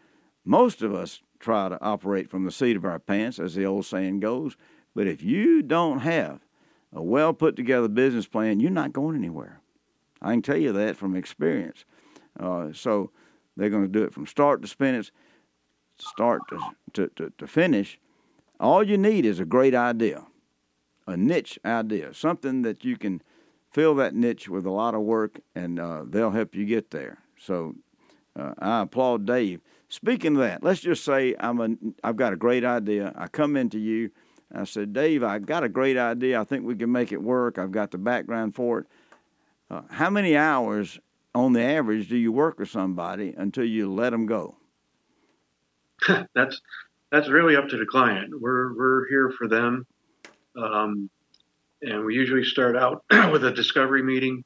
Most 0.44 0.82
of 0.82 0.94
us 0.94 1.22
try 1.40 1.68
to 1.68 1.82
operate 1.82 2.30
from 2.30 2.44
the 2.44 2.50
seat 2.50 2.76
of 2.76 2.84
our 2.84 2.98
pants, 2.98 3.38
as 3.38 3.54
the 3.54 3.64
old 3.64 3.86
saying 3.86 4.20
goes, 4.20 4.56
but 4.94 5.06
if 5.06 5.22
you 5.22 5.62
don't 5.62 6.00
have 6.00 6.40
a 6.92 7.02
well 7.02 7.32
put 7.32 7.56
together 7.56 7.88
business 7.88 8.26
plan, 8.26 8.60
you're 8.60 8.70
not 8.70 8.92
going 8.92 9.16
anywhere. 9.16 9.60
I 10.22 10.32
can 10.32 10.42
tell 10.42 10.56
you 10.56 10.72
that 10.72 10.96
from 10.96 11.14
experience. 11.14 11.84
Uh, 12.38 12.72
so 12.72 13.10
they're 13.56 13.70
going 13.70 13.84
to 13.84 13.88
do 13.88 14.04
it 14.04 14.12
from 14.12 14.26
start 14.26 14.62
to 14.62 14.68
finish, 14.68 15.12
start 15.98 16.42
to, 16.48 16.58
to, 16.94 17.08
to, 17.16 17.32
to 17.38 17.46
finish. 17.46 17.98
All 18.58 18.82
you 18.82 18.96
need 18.96 19.24
is 19.24 19.40
a 19.40 19.44
great 19.44 19.74
idea, 19.74 20.24
a 21.06 21.16
niche 21.16 21.58
idea, 21.64 22.14
something 22.14 22.62
that 22.62 22.84
you 22.84 22.96
can 22.96 23.22
fill 23.70 23.94
that 23.96 24.14
niche 24.14 24.48
with 24.48 24.64
a 24.64 24.70
lot 24.70 24.94
of 24.94 25.02
work, 25.02 25.40
and 25.54 25.78
uh, 25.78 26.04
they'll 26.06 26.30
help 26.30 26.54
you 26.54 26.64
get 26.64 26.90
there. 26.90 27.18
So 27.38 27.74
uh, 28.38 28.54
I 28.58 28.82
applaud 28.82 29.26
Dave. 29.26 29.60
Speaking 29.88 30.36
of 30.36 30.42
that, 30.42 30.62
let's 30.62 30.80
just 30.80 31.04
say 31.04 31.34
I'm 31.38 31.60
a, 31.60 31.68
I've 32.02 32.16
got 32.16 32.32
a 32.32 32.36
great 32.36 32.64
idea. 32.64 33.12
I 33.16 33.28
come 33.28 33.56
into 33.56 33.78
you. 33.78 34.10
I 34.54 34.64
said, 34.64 34.92
Dave, 34.92 35.22
I've 35.22 35.46
got 35.46 35.64
a 35.64 35.68
great 35.68 35.96
idea. 35.96 36.40
I 36.40 36.44
think 36.44 36.64
we 36.64 36.76
can 36.76 36.92
make 36.92 37.12
it 37.12 37.22
work. 37.22 37.58
I've 37.58 37.72
got 37.72 37.90
the 37.90 37.98
background 37.98 38.54
for 38.54 38.80
it. 38.80 38.86
Uh, 39.70 39.82
how 39.90 40.10
many 40.10 40.36
hours 40.36 41.00
on 41.34 41.52
the 41.52 41.62
average 41.62 42.08
do 42.08 42.16
you 42.16 42.30
work 42.32 42.58
with 42.58 42.70
somebody 42.70 43.34
until 43.36 43.64
you 43.64 43.92
let 43.92 44.10
them 44.10 44.26
go? 44.26 44.56
that's 46.34 46.60
that's 47.10 47.28
really 47.28 47.56
up 47.56 47.68
to 47.68 47.76
the 47.76 47.86
client. 47.86 48.32
We're 48.38 48.74
we're 48.74 49.08
here 49.08 49.32
for 49.36 49.48
them, 49.48 49.86
um, 50.56 51.10
and 51.82 52.04
we 52.04 52.14
usually 52.14 52.44
start 52.44 52.76
out 52.76 53.02
with 53.32 53.44
a 53.44 53.52
discovery 53.52 54.02
meeting, 54.02 54.44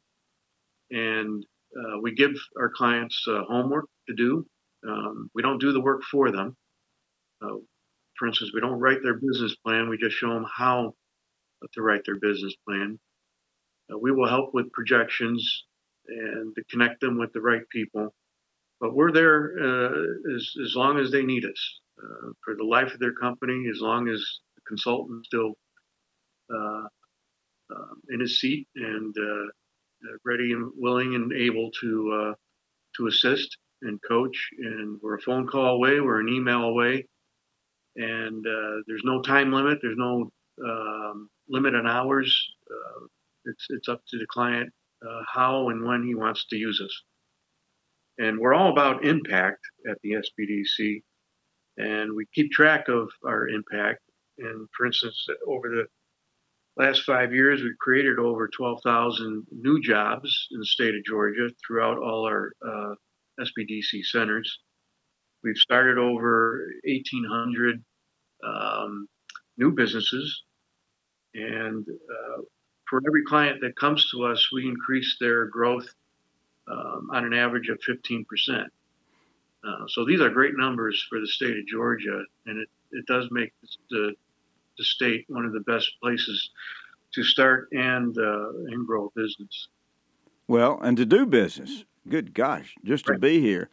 and 0.91 1.45
uh, 1.77 1.99
we 2.01 2.15
give 2.15 2.33
our 2.59 2.71
clients 2.71 3.23
uh, 3.29 3.43
homework 3.45 3.87
to 4.09 4.15
do. 4.15 4.47
Um, 4.89 5.31
we 5.35 5.43
don't 5.43 5.59
do 5.59 5.73
the 5.73 5.81
work 5.81 6.03
for 6.11 6.31
them. 6.31 6.57
Uh, 8.21 8.25
for 8.25 8.29
instance, 8.29 8.51
we 8.55 8.61
don't 8.61 8.79
write 8.79 9.03
their 9.03 9.15
business 9.15 9.55
plan. 9.57 9.89
We 9.89 9.99
just 9.99 10.17
show 10.17 10.33
them 10.33 10.47
how 10.53 10.95
to 11.73 11.83
write 11.83 12.03
their 12.05 12.19
business 12.19 12.55
plan. 12.67 12.99
Uh, 13.93 13.99
we 13.99 14.13
will 14.13 14.29
help 14.29 14.55
with 14.55 14.73
projections 14.73 15.65
and 16.09 16.55
to 16.55 16.65
connect 16.71 17.01
them 17.01 17.19
with 17.19 17.33
the 17.33 17.41
right 17.41 17.63
people. 17.71 18.15
But 18.81 18.95
we're 18.95 19.13
there 19.13 19.53
uh, 19.61 20.35
as, 20.35 20.55
as 20.65 20.75
long 20.75 20.99
as 20.99 21.11
they 21.11 21.23
need 21.23 21.45
us 21.45 21.81
uh, 22.03 22.33
for 22.45 22.57
the 22.57 22.65
life 22.65 22.93
of 22.95 23.01
their 23.01 23.13
company, 23.13 23.69
as 23.71 23.81
long 23.81 24.09
as 24.09 24.19
the 24.57 24.63
consultant 24.67 25.27
still 25.27 25.53
uh, 26.53 26.87
uh, 27.71 27.95
in 28.11 28.21
his 28.21 28.41
seat 28.41 28.67
and 28.75 29.15
ready 30.25 30.53
and 30.53 30.73
willing 30.77 31.15
and 31.15 31.33
able 31.33 31.71
to 31.81 32.35
to 32.97 33.07
assist 33.07 33.57
and 33.83 34.01
coach. 34.09 34.49
And 34.59 34.99
we're 35.03 35.17
a 35.17 35.21
phone 35.21 35.47
call 35.47 35.77
away, 35.77 36.01
we're 36.01 36.21
an 36.21 36.29
email 36.29 36.65
away, 36.65 37.07
and 37.97 38.45
there's 38.87 39.03
no 39.05 39.23
time 39.23 39.53
limit. 39.53 39.79
There's 39.83 39.99
no 39.99 40.31
um, 40.65 41.29
limit 41.49 41.75
on 41.75 41.87
hours. 41.87 42.35
Uh, 42.71 43.07
it's 43.47 43.67
it's 43.71 43.89
up 43.89 44.03
to 44.09 44.19
the 44.19 44.27
client 44.27 44.73
uh, 45.07 45.23
how 45.33 45.71
and 45.71 45.85
when 45.85 46.05
he 46.07 46.15
wants 46.15 46.47
to 46.49 46.57
use 46.57 46.81
us. 46.85 47.03
And 48.19 48.39
we're 48.39 48.55
all 48.55 48.71
about 48.71 49.05
impact 49.05 49.61
at 49.89 49.97
the 50.03 50.13
SBDC, 50.13 51.03
and 51.79 52.15
we 52.15 52.27
keep 52.35 52.51
track 52.51 52.89
of 52.89 53.09
our 53.25 53.49
impact. 53.49 54.01
And 54.39 54.69
for 54.77 54.87
instance, 54.87 55.27
over 55.47 55.69
the 55.69 55.87
last 56.77 57.03
five 57.03 57.33
years, 57.33 57.63
we've 57.63 57.79
created 57.79 58.19
over 58.19 58.49
12,000 58.49 59.47
new 59.51 59.81
jobs 59.81 60.49
in 60.51 60.61
the 60.61 60.67
state 60.67 60.95
of 60.95 61.05
Georgia 61.05 61.49
throughout 61.67 61.99
all 61.99 62.27
our 62.27 62.53
uh, 62.67 62.95
SBDC 63.41 64.05
centers. 64.05 64.61
We've 65.43 65.57
started 65.57 65.99
over 65.99 66.67
1,800 66.85 67.83
um, 68.45 69.09
new 69.57 69.73
businesses, 69.73 70.43
and 71.35 71.87
uh, 71.89 72.43
for 72.89 73.01
every 73.07 73.25
client 73.25 73.61
that 73.63 73.77
comes 73.77 74.11
to 74.11 74.25
us, 74.25 74.51
we 74.53 74.67
increase 74.67 75.17
their 75.21 75.47
growth 75.47 75.89
um, 76.71 77.09
on 77.13 77.25
an 77.25 77.33
average 77.33 77.69
of 77.69 77.79
15%. 77.89 78.25
Uh, 79.63 79.87
so 79.89 80.05
these 80.05 80.21
are 80.21 80.31
great 80.31 80.57
numbers 80.57 81.05
for 81.09 81.21
the 81.21 81.27
state 81.27 81.57
of 81.57 81.67
Georgia, 81.67 82.23
and 82.47 82.59
it, 82.59 82.69
it 82.93 83.07
does 83.07 83.29
make 83.31 83.53
the, 83.91 84.15
the 84.79 84.85
state 84.85 85.25
one 85.29 85.45
of 85.45 85.53
the 85.53 85.61
best 85.61 85.91
places 86.03 86.51
to 87.13 87.23
start 87.23 87.69
and 87.73 88.17
uh, 88.17 88.51
and 88.69 88.87
grow 88.87 89.13
business. 89.15 89.69
Well, 90.49 90.81
and 90.83 90.97
to 90.97 91.05
do 91.05 91.27
business. 91.27 91.85
Good 92.09 92.33
gosh, 92.33 92.75
just 92.85 93.07
to 93.07 93.19
be 93.19 93.41
here. 93.41 93.69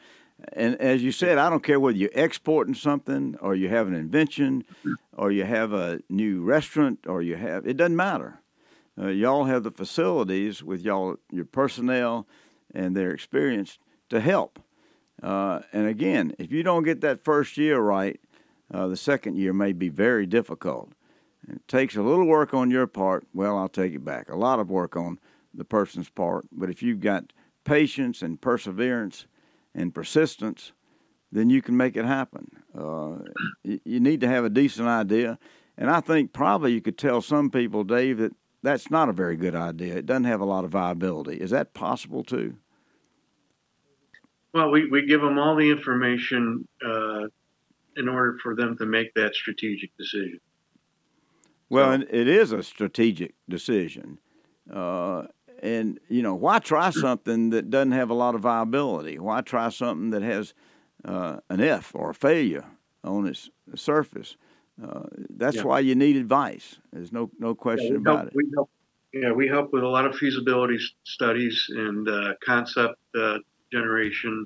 And 0.54 0.76
as 0.76 1.04
you 1.04 1.12
said, 1.12 1.38
I 1.38 1.50
don't 1.50 1.64
care 1.64 1.80
whether 1.80 1.98
you're 1.98 2.10
exporting 2.14 2.76
something 2.76 3.36
or 3.42 3.56
you 3.56 3.70
have 3.70 3.88
an 3.88 3.96
invention 3.96 4.66
or 5.14 5.32
you 5.32 5.44
have 5.44 5.74
a 5.74 6.00
new 6.10 6.44
restaurant 6.44 7.00
or 7.08 7.22
you 7.22 7.36
have, 7.36 7.66
it 7.66 7.78
doesn't 7.78 7.96
matter. 7.96 8.40
Uh, 9.00 9.08
y'all 9.08 9.46
have 9.46 9.64
the 9.64 9.72
facilities 9.72 10.64
with 10.64 10.82
y'all, 10.82 11.18
your 11.32 11.46
personnel 11.46 12.28
and 12.74 12.96
their 12.96 13.12
experience 13.12 13.80
to 14.10 14.20
help. 14.20 14.60
Uh, 15.22 15.62
and 15.74 15.88
again, 15.88 16.34
if 16.38 16.52
you 16.52 16.64
don't 16.64 16.84
get 16.84 17.02
that 17.02 17.24
first 17.24 17.58
year 17.58 17.80
right, 17.80 18.20
uh, 18.72 18.88
the 18.88 18.98
second 18.98 19.38
year 19.38 19.54
may 19.54 19.72
be 19.74 19.90
very 19.90 20.26
difficult. 20.26 20.92
It 21.48 21.68
takes 21.68 21.96
a 21.96 22.02
little 22.02 22.26
work 22.26 22.54
on 22.54 22.70
your 22.70 22.88
part. 22.88 23.26
Well, 23.34 23.58
I'll 23.58 23.70
take 23.70 23.94
it 23.94 24.06
back. 24.06 24.30
A 24.30 24.36
lot 24.36 24.60
of 24.60 24.70
work 24.70 24.96
on 24.96 25.20
the 25.54 25.64
person's 25.64 26.10
part. 26.10 26.46
But 26.52 26.70
if 26.70 26.84
you've 26.84 27.00
got 27.00 27.34
patience 27.64 28.22
and 28.22 28.40
perseverance 28.40 29.26
and 29.78 29.94
persistence, 29.94 30.74
then 31.32 31.50
you 31.50 31.62
can 31.62 31.78
make 31.78 31.96
it 31.96 32.04
happen. 32.04 32.50
Uh, 32.78 33.18
you 33.64 34.00
need 34.00 34.20
to 34.22 34.28
have 34.28 34.44
a 34.44 34.50
decent 34.50 34.88
idea. 34.88 35.38
And 35.78 35.90
I 35.90 36.02
think 36.02 36.34
probably 36.34 36.74
you 36.74 36.82
could 36.82 36.98
tell 36.98 37.22
some 37.22 37.50
people, 37.52 37.84
Dave, 37.84 38.18
that 38.18 38.34
that's 38.64 38.90
not 38.90 39.08
a 39.08 39.14
very 39.14 39.38
good 39.38 39.56
idea. 39.56 39.96
It 39.96 40.08
doesn't 40.08 40.24
have 40.24 40.42
a 40.42 40.46
lot 40.46 40.66
of 40.66 40.72
viability. 40.72 41.38
Is 41.38 41.52
that 41.52 41.74
possible 41.74 42.24
too? 42.24 42.58
Well, 44.54 44.72
we, 44.72 44.90
we 44.90 45.06
give 45.06 45.22
them 45.22 45.38
all 45.38 45.56
the 45.56 45.70
information 45.70 46.68
uh, 46.84 47.28
in 47.96 48.10
order 48.10 48.38
for 48.42 48.56
them 48.56 48.76
to 48.78 48.86
make 48.86 49.14
that 49.14 49.36
strategic 49.36 49.96
decision. 49.98 50.40
Well, 51.70 52.00
so, 52.00 52.08
it 52.10 52.28
is 52.28 52.52
a 52.52 52.64
strategic 52.64 53.36
decision. 53.48 54.18
Uh, 54.74 55.24
and, 55.62 56.00
you 56.08 56.22
know, 56.22 56.36
why 56.36 56.60
try 56.60 56.90
something 56.90 57.50
that 57.52 57.70
doesn't 57.70 57.92
have 57.92 58.10
a 58.10 58.14
lot 58.14 58.36
of 58.36 58.42
viability? 58.42 59.20
Why 59.20 59.42
try 59.42 59.70
something 59.70 60.12
that 60.12 60.22
has 60.22 60.54
uh, 61.06 61.38
an 61.50 61.62
F 61.62 61.92
or 61.96 62.12
a 62.12 62.14
failure 62.14 62.66
on 63.04 63.28
its 63.28 63.50
surface? 63.76 64.38
Uh, 64.82 65.04
that's 65.30 65.58
yeah. 65.58 65.64
why 65.64 65.80
you 65.80 65.96
need 65.96 66.16
advice. 66.16 66.78
There's 66.94 67.12
no 67.12 67.32
no 67.40 67.56
question 67.56 67.94
yeah, 67.94 67.98
about 67.98 68.18
help, 68.20 68.28
it. 68.28 68.34
We 68.36 68.52
help, 68.54 68.70
yeah, 69.12 69.32
we 69.32 69.48
help 69.48 69.74
with 69.74 69.84
a 69.84 69.88
lot 69.88 70.06
of 70.06 70.16
feasibility 70.16 70.78
studies 71.04 71.66
and 71.70 72.08
uh, 72.08 72.34
concept 72.46 73.00
uh, 73.20 73.40
generation, 73.72 74.46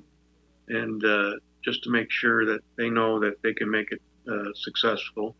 and 0.68 1.04
uh, 1.04 1.32
just 1.62 1.84
to 1.84 1.90
make 1.90 2.10
sure 2.10 2.46
that 2.46 2.60
they 2.78 2.88
know 2.88 3.20
that 3.20 3.42
they 3.42 3.52
can 3.52 3.70
make 3.70 3.92
it 3.92 4.00
uh, 4.26 4.52
successful, 4.54 5.36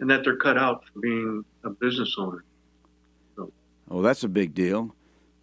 and 0.00 0.10
that 0.10 0.22
they're 0.22 0.36
cut 0.36 0.58
out 0.58 0.84
for 0.92 1.00
being 1.00 1.42
a 1.64 1.70
business 1.70 2.14
owner. 2.18 2.44
So. 3.36 3.50
Oh, 3.90 4.02
that's 4.02 4.22
a 4.22 4.28
big 4.28 4.52
deal. 4.52 4.94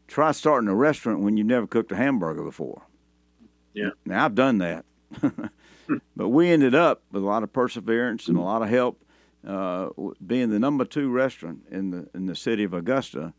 Try 0.07 0.31
starting 0.31 0.69
a 0.69 0.75
restaurant 0.75 1.21
when 1.21 1.37
you've 1.37 1.47
never 1.47 1.67
cooked 1.67 1.91
a 1.91 1.95
hamburger 1.95 2.43
before. 2.43 2.83
Yeah. 3.73 3.89
Now 4.05 4.25
I've 4.25 4.35
done 4.35 4.59
that. 4.59 4.85
but 6.15 6.29
we 6.29 6.49
ended 6.49 6.75
up 6.75 7.03
with 7.11 7.23
a 7.23 7.25
lot 7.25 7.43
of 7.43 7.53
perseverance 7.53 8.27
and 8.27 8.37
a 8.37 8.41
lot 8.41 8.61
of 8.61 8.69
help, 8.69 9.03
uh, 9.47 9.89
being 10.25 10.49
the 10.49 10.59
number 10.59 10.85
two 10.85 11.09
restaurant 11.09 11.61
in 11.69 11.91
the 11.91 12.09
in 12.13 12.25
the 12.25 12.35
city 12.35 12.63
of 12.63 12.73
Augusta, 12.73 13.33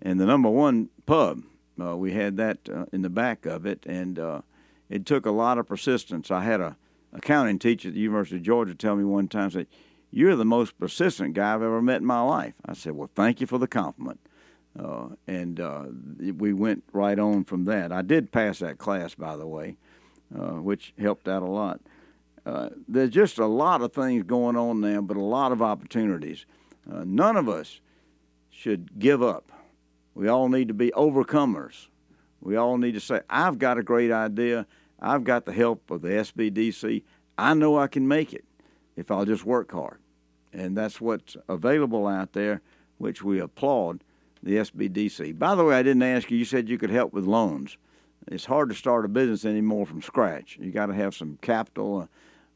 and 0.00 0.20
the 0.20 0.26
number 0.26 0.48
one 0.48 0.88
pub. 1.06 1.42
Uh, 1.80 1.96
we 1.96 2.12
had 2.12 2.36
that 2.36 2.58
uh, 2.72 2.84
in 2.92 3.02
the 3.02 3.10
back 3.10 3.46
of 3.46 3.66
it, 3.66 3.84
and 3.86 4.18
uh, 4.18 4.42
it 4.88 5.06
took 5.06 5.26
a 5.26 5.30
lot 5.30 5.58
of 5.58 5.66
persistence. 5.66 6.30
I 6.30 6.44
had 6.44 6.60
a 6.60 6.76
accounting 7.12 7.58
teacher 7.58 7.88
at 7.88 7.94
the 7.94 8.00
University 8.00 8.36
of 8.36 8.42
Georgia 8.42 8.74
tell 8.74 8.96
me 8.96 9.04
one 9.04 9.28
time, 9.28 9.50
"say 9.50 9.66
You're 10.10 10.36
the 10.36 10.44
most 10.44 10.78
persistent 10.78 11.34
guy 11.34 11.54
I've 11.54 11.62
ever 11.62 11.82
met 11.82 12.02
in 12.02 12.06
my 12.06 12.20
life." 12.20 12.54
I 12.64 12.74
said, 12.74 12.92
"Well, 12.92 13.10
thank 13.14 13.40
you 13.40 13.46
for 13.46 13.58
the 13.58 13.66
compliment." 13.66 14.20
Uh, 14.78 15.08
and 15.26 15.60
uh, 15.60 15.84
we 16.38 16.52
went 16.52 16.82
right 16.92 17.18
on 17.18 17.44
from 17.44 17.64
that. 17.64 17.92
I 17.92 18.02
did 18.02 18.32
pass 18.32 18.58
that 18.60 18.78
class, 18.78 19.14
by 19.14 19.36
the 19.36 19.46
way. 19.46 19.76
Uh, 20.34 20.54
which 20.54 20.94
helped 20.98 21.28
out 21.28 21.42
a 21.42 21.46
lot. 21.46 21.78
Uh, 22.46 22.70
there's 22.88 23.10
just 23.10 23.38
a 23.38 23.46
lot 23.46 23.82
of 23.82 23.92
things 23.92 24.22
going 24.22 24.56
on 24.56 24.80
now, 24.80 24.98
but 25.02 25.16
a 25.16 25.22
lot 25.22 25.52
of 25.52 25.60
opportunities. 25.60 26.46
Uh, 26.90 27.04
none 27.04 27.36
of 27.36 27.50
us 27.50 27.80
should 28.48 28.98
give 28.98 29.22
up. 29.22 29.52
We 30.14 30.28
all 30.28 30.48
need 30.48 30.68
to 30.68 30.74
be 30.74 30.90
overcomers. 30.92 31.88
We 32.40 32.56
all 32.56 32.78
need 32.78 32.92
to 32.92 33.00
say, 33.00 33.20
I've 33.28 33.58
got 33.58 33.76
a 33.76 33.82
great 33.82 34.10
idea. 34.10 34.66
I've 35.00 35.24
got 35.24 35.44
the 35.44 35.52
help 35.52 35.90
of 35.90 36.00
the 36.00 36.08
SBDC. 36.08 37.02
I 37.36 37.52
know 37.52 37.78
I 37.78 37.86
can 37.86 38.08
make 38.08 38.32
it 38.32 38.46
if 38.96 39.10
I'll 39.10 39.26
just 39.26 39.44
work 39.44 39.72
hard. 39.72 39.98
And 40.50 40.76
that's 40.76 40.98
what's 40.98 41.36
available 41.46 42.06
out 42.06 42.32
there, 42.32 42.62
which 42.96 43.22
we 43.22 43.38
applaud 43.38 44.02
the 44.42 44.56
SBDC. 44.56 45.38
By 45.38 45.54
the 45.54 45.64
way, 45.64 45.76
I 45.76 45.82
didn't 45.82 46.02
ask 46.02 46.30
you, 46.30 46.38
you 46.38 46.44
said 46.44 46.68
you 46.68 46.78
could 46.78 46.90
help 46.90 47.12
with 47.12 47.24
loans. 47.24 47.76
It's 48.28 48.44
hard 48.44 48.68
to 48.70 48.74
start 48.74 49.04
a 49.04 49.08
business 49.08 49.44
anymore 49.44 49.86
from 49.86 50.02
scratch. 50.02 50.58
You 50.60 50.70
got 50.70 50.86
to 50.86 50.94
have 50.94 51.14
some 51.14 51.38
capital 51.42 52.02
uh, 52.02 52.06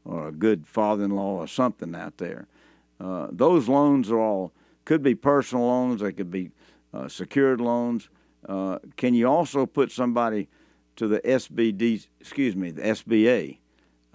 or 0.09 0.29
a 0.29 0.31
good 0.31 0.65
father 0.65 1.03
in 1.03 1.11
law 1.11 1.35
or 1.35 1.47
something 1.47 1.93
out 1.95 2.17
there. 2.17 2.47
Uh, 2.99 3.27
those 3.31 3.67
loans 3.67 4.09
are 4.09 4.19
all, 4.19 4.53
could 4.85 5.03
be 5.03 5.13
personal 5.13 5.67
loans, 5.67 6.01
they 6.01 6.13
could 6.13 6.31
be 6.31 6.51
uh, 6.93 7.07
secured 7.07 7.59
loans. 7.59 8.09
Uh, 8.47 8.79
can 8.95 9.13
you 9.13 9.27
also 9.27 9.65
put 9.65 9.91
somebody 9.91 10.47
to 10.95 11.07
the 11.07 11.19
SBD, 11.19 12.07
excuse 12.19 12.55
me, 12.55 12.71
the 12.71 12.81
SBA, 12.81 13.57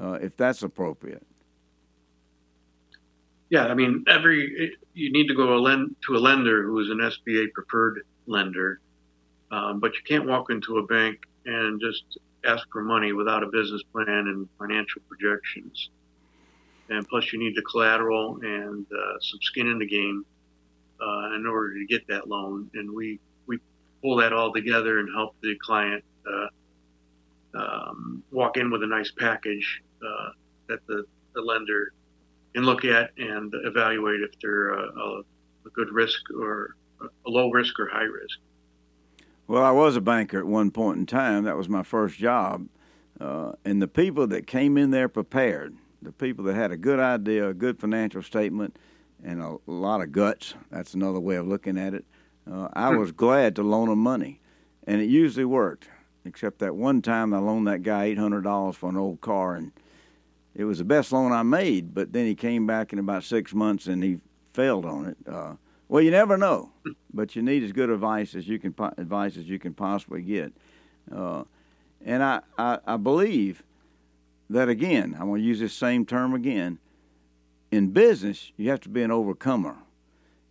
uh, 0.00 0.12
if 0.14 0.36
that's 0.36 0.62
appropriate? 0.62 1.26
Yeah, 3.52 3.66
I 3.66 3.74
mean, 3.74 4.02
every 4.08 4.78
you 4.94 5.12
need 5.12 5.28
to 5.28 5.34
go 5.34 5.54
a 5.54 5.60
lend, 5.60 5.94
to 6.06 6.16
a 6.16 6.18
lender 6.18 6.62
who 6.62 6.78
is 6.78 6.88
an 6.88 7.00
SBA 7.00 7.52
preferred 7.52 8.02
lender, 8.24 8.80
um, 9.50 9.78
but 9.78 9.92
you 9.92 10.00
can't 10.08 10.26
walk 10.26 10.48
into 10.48 10.78
a 10.78 10.86
bank 10.86 11.18
and 11.44 11.78
just 11.78 12.16
ask 12.46 12.66
for 12.72 12.82
money 12.82 13.12
without 13.12 13.42
a 13.42 13.48
business 13.48 13.82
plan 13.92 14.08
and 14.08 14.48
financial 14.58 15.02
projections. 15.06 15.90
And 16.88 17.06
plus, 17.06 17.30
you 17.30 17.38
need 17.38 17.54
the 17.54 17.60
collateral 17.60 18.38
and 18.40 18.86
uh, 18.90 19.20
some 19.20 19.38
skin 19.42 19.66
in 19.66 19.78
the 19.78 19.86
game 19.86 20.24
uh, 20.98 21.34
in 21.34 21.46
order 21.46 21.74
to 21.74 21.84
get 21.84 22.08
that 22.08 22.30
loan. 22.30 22.70
And 22.72 22.90
we 22.90 23.20
we 23.46 23.58
pull 24.00 24.16
that 24.16 24.32
all 24.32 24.50
together 24.54 24.98
and 24.98 25.10
help 25.14 25.36
the 25.42 25.56
client 25.62 26.02
uh, 26.26 27.58
um, 27.62 28.22
walk 28.32 28.56
in 28.56 28.70
with 28.70 28.82
a 28.82 28.86
nice 28.86 29.12
package 29.18 29.82
uh, 30.02 30.30
that 30.70 30.78
the, 30.86 31.04
the 31.34 31.42
lender 31.42 31.92
and 32.54 32.66
look 32.66 32.84
at 32.84 33.10
and 33.16 33.52
evaluate 33.64 34.20
if 34.20 34.30
they're 34.40 34.70
a, 34.70 34.82
a, 34.82 35.20
a 35.66 35.70
good 35.72 35.90
risk 35.90 36.20
or 36.30 36.76
a 37.00 37.30
low 37.30 37.50
risk 37.50 37.78
or 37.80 37.88
high 37.88 38.02
risk. 38.02 38.38
Well, 39.46 39.62
I 39.62 39.70
was 39.70 39.96
a 39.96 40.00
banker 40.00 40.38
at 40.38 40.46
one 40.46 40.70
point 40.70 40.98
in 40.98 41.06
time. 41.06 41.44
That 41.44 41.56
was 41.56 41.68
my 41.68 41.82
first 41.82 42.16
job. 42.16 42.68
Uh, 43.20 43.52
and 43.64 43.82
the 43.82 43.88
people 43.88 44.26
that 44.28 44.46
came 44.46 44.76
in 44.76 44.90
there 44.90 45.08
prepared, 45.08 45.76
the 46.00 46.12
people 46.12 46.44
that 46.46 46.54
had 46.54 46.72
a 46.72 46.76
good 46.76 46.98
idea, 46.98 47.48
a 47.48 47.54
good 47.54 47.78
financial 47.78 48.22
statement, 48.22 48.76
and 49.22 49.40
a, 49.40 49.56
lot 49.66 50.00
of 50.00 50.10
guts 50.10 50.54
that's 50.70 50.94
another 50.94 51.20
way 51.20 51.36
of 51.36 51.46
looking 51.46 51.78
at 51.78 51.94
it 51.94 52.04
uh, 52.50 52.68
I 52.72 52.90
hmm. 52.90 52.98
was 52.98 53.12
glad 53.12 53.56
to 53.56 53.62
loan 53.62 53.88
them 53.88 53.98
money. 54.00 54.40
And 54.86 55.00
it 55.00 55.08
usually 55.08 55.44
worked, 55.44 55.88
except 56.24 56.58
that 56.58 56.74
one 56.74 57.02
time 57.02 57.32
I 57.32 57.38
loaned 57.38 57.66
that 57.68 57.82
guy 57.82 58.12
$800 58.14 58.74
for 58.74 58.88
an 58.88 58.96
old 58.96 59.20
car, 59.20 59.54
and 59.54 59.72
it 60.54 60.64
was 60.64 60.78
the 60.78 60.84
best 60.84 61.12
loan 61.12 61.32
I 61.32 61.42
made. 61.42 61.94
But 61.94 62.12
then 62.12 62.26
he 62.26 62.34
came 62.34 62.66
back 62.66 62.92
in 62.92 62.98
about 62.98 63.24
six 63.24 63.54
months 63.54 63.86
and 63.86 64.02
he 64.02 64.18
failed 64.52 64.84
on 64.84 65.06
it. 65.06 65.16
Uh, 65.26 65.54
well, 65.88 66.02
you 66.02 66.10
never 66.10 66.36
know, 66.36 66.70
but 67.12 67.36
you 67.36 67.42
need 67.42 67.62
as 67.62 67.72
good 67.72 67.90
advice 67.90 68.34
as 68.34 68.48
you 68.48 68.58
can 68.58 68.74
advice 68.96 69.36
as 69.36 69.48
you 69.48 69.58
can 69.58 69.74
possibly 69.74 70.22
get. 70.22 70.52
Uh, 71.14 71.44
and 72.04 72.22
I, 72.22 72.40
I, 72.56 72.78
I 72.86 72.96
believe 72.96 73.62
that 74.48 74.68
again, 74.68 75.16
I'm 75.18 75.28
going 75.28 75.42
to 75.42 75.46
use 75.46 75.60
this 75.60 75.74
same 75.74 76.06
term 76.06 76.34
again. 76.34 76.78
In 77.70 77.90
business, 77.90 78.52
you 78.56 78.70
have 78.70 78.80
to 78.80 78.88
be 78.88 79.02
an 79.02 79.10
overcomer. 79.10 79.76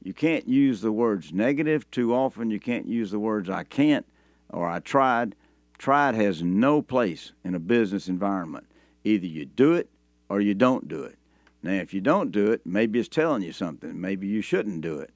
You 0.03 0.13
can't 0.13 0.47
use 0.47 0.81
the 0.81 0.91
words 0.91 1.31
negative 1.31 1.89
too 1.91 2.13
often. 2.13 2.49
You 2.49 2.59
can't 2.59 2.87
use 2.87 3.11
the 3.11 3.19
words 3.19 3.49
I 3.49 3.63
can't 3.63 4.05
or 4.49 4.67
I 4.67 4.79
tried. 4.79 5.35
Tried 5.77 6.15
has 6.15 6.43
no 6.43 6.81
place 6.81 7.31
in 7.43 7.55
a 7.55 7.59
business 7.59 8.07
environment. 8.07 8.65
Either 9.03 9.25
you 9.25 9.45
do 9.45 9.73
it 9.73 9.89
or 10.29 10.41
you 10.41 10.53
don't 10.53 10.87
do 10.87 11.03
it. 11.03 11.17
Now, 11.63 11.73
if 11.73 11.93
you 11.93 12.01
don't 12.01 12.31
do 12.31 12.51
it, 12.51 12.61
maybe 12.65 12.99
it's 12.99 13.09
telling 13.09 13.43
you 13.43 13.51
something. 13.51 13.99
Maybe 13.99 14.27
you 14.27 14.41
shouldn't 14.41 14.81
do 14.81 14.99
it. 14.99 15.11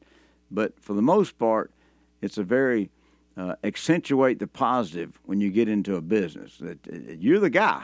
But 0.52 0.80
for 0.80 0.94
the 0.94 1.02
most 1.02 1.38
part, 1.38 1.72
it's 2.22 2.38
a 2.38 2.44
very 2.44 2.90
uh, 3.38 3.56
accentuate 3.64 4.40
the 4.40 4.48
positive 4.48 5.20
when 5.26 5.42
you 5.42 5.50
get 5.50 5.68
into 5.68 5.96
a 5.96 6.02
business. 6.02 6.58
That 6.58 6.80
uh, 6.88 7.14
you're 7.18 7.40
the 7.40 7.50
guy 7.50 7.84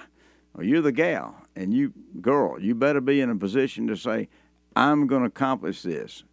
or 0.54 0.64
you're 0.64 0.82
the 0.82 0.92
gal, 0.92 1.36
and 1.56 1.74
you 1.74 1.94
girl, 2.22 2.60
you 2.62 2.76
better 2.76 3.02
be 3.02 3.22
in 3.22 3.30
a 3.30 3.36
position 3.36 3.88
to 3.88 3.98
say, 3.98 4.30
"I'm 4.76 5.08
going 5.08 5.22
to 5.22 5.28
accomplish 5.28 5.82
this," 5.82 6.24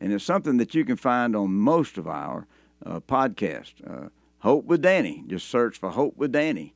and 0.00 0.12
it's 0.12 0.24
something 0.24 0.58
that 0.58 0.74
you 0.74 0.84
can 0.84 0.96
find 0.96 1.34
on 1.34 1.52
most 1.52 1.96
of 1.96 2.06
our 2.06 2.46
uh, 2.84 3.00
podcasts. 3.00 3.74
Uh, 3.86 4.08
Hope 4.40 4.66
with 4.66 4.82
Danny. 4.82 5.24
Just 5.26 5.48
search 5.48 5.76
for 5.78 5.90
Hope 5.90 6.16
with 6.16 6.30
Danny, 6.30 6.72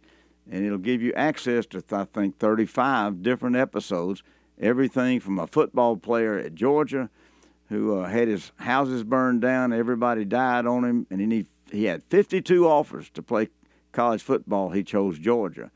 and 0.53 0.67
it'll 0.67 0.79
give 0.79 1.03
you 1.03 1.15
access 1.15 1.65
to 1.67 1.83
I 1.91 2.05
think 2.05 2.39
35 2.39 3.23
different 3.23 3.57
episodes. 3.57 4.23
Everything 4.61 5.19
from 5.19 5.39
a 5.39 5.47
football 5.47 5.97
player 5.97 6.39
at 6.39 6.55
Georgia 6.55 7.09
who 7.71 7.99
uh, 7.99 8.07
had 8.07 8.29
his 8.29 8.53
houses 8.57 9.03
burned 9.03 9.41
down. 9.41 9.73
Everybody 9.73 10.27
died 10.27 10.67
on 10.67 10.85
him, 10.85 11.07
and 11.11 11.33
he 11.33 11.47
he 11.73 11.85
had 11.85 12.05
52 12.05 12.69
offers 12.69 13.09
to 13.11 13.23
play 13.23 13.49
college 13.93 14.23
football. 14.23 14.71
He 14.71 14.85
chose 14.85 15.19
Georgia, 15.19 15.71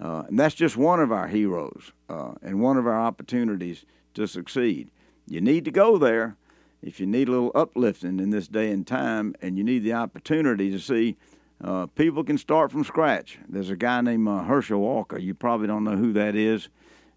uh, 0.00 0.24
and 0.28 0.38
that's 0.38 0.54
just 0.54 0.76
one 0.76 1.00
of 1.00 1.10
our 1.10 1.28
heroes 1.28 1.92
uh, 2.10 2.34
and 2.42 2.60
one 2.60 2.76
of 2.76 2.86
our 2.86 3.00
opportunities 3.00 3.86
to 4.12 4.28
succeed. 4.28 4.90
You 5.26 5.40
need 5.40 5.64
to 5.64 5.70
go 5.70 5.96
there 5.96 6.36
if 6.82 7.00
you 7.00 7.06
need 7.06 7.28
a 7.28 7.32
little 7.32 7.52
uplifting 7.54 8.20
in 8.20 8.28
this 8.28 8.48
day 8.48 8.70
and 8.70 8.86
time, 8.86 9.34
and 9.40 9.56
you 9.56 9.64
need 9.64 9.78
the 9.78 9.94
opportunity 9.94 10.70
to 10.70 10.78
see. 10.78 11.16
Uh, 11.62 11.86
people 11.86 12.24
can 12.24 12.38
start 12.38 12.72
from 12.72 12.84
scratch. 12.84 13.38
There's 13.48 13.70
a 13.70 13.76
guy 13.76 14.00
named 14.00 14.28
uh, 14.28 14.44
Herschel 14.44 14.80
Walker. 14.80 15.18
You 15.18 15.34
probably 15.34 15.66
don't 15.66 15.84
know 15.84 15.96
who 15.96 16.12
that 16.14 16.34
is. 16.34 16.68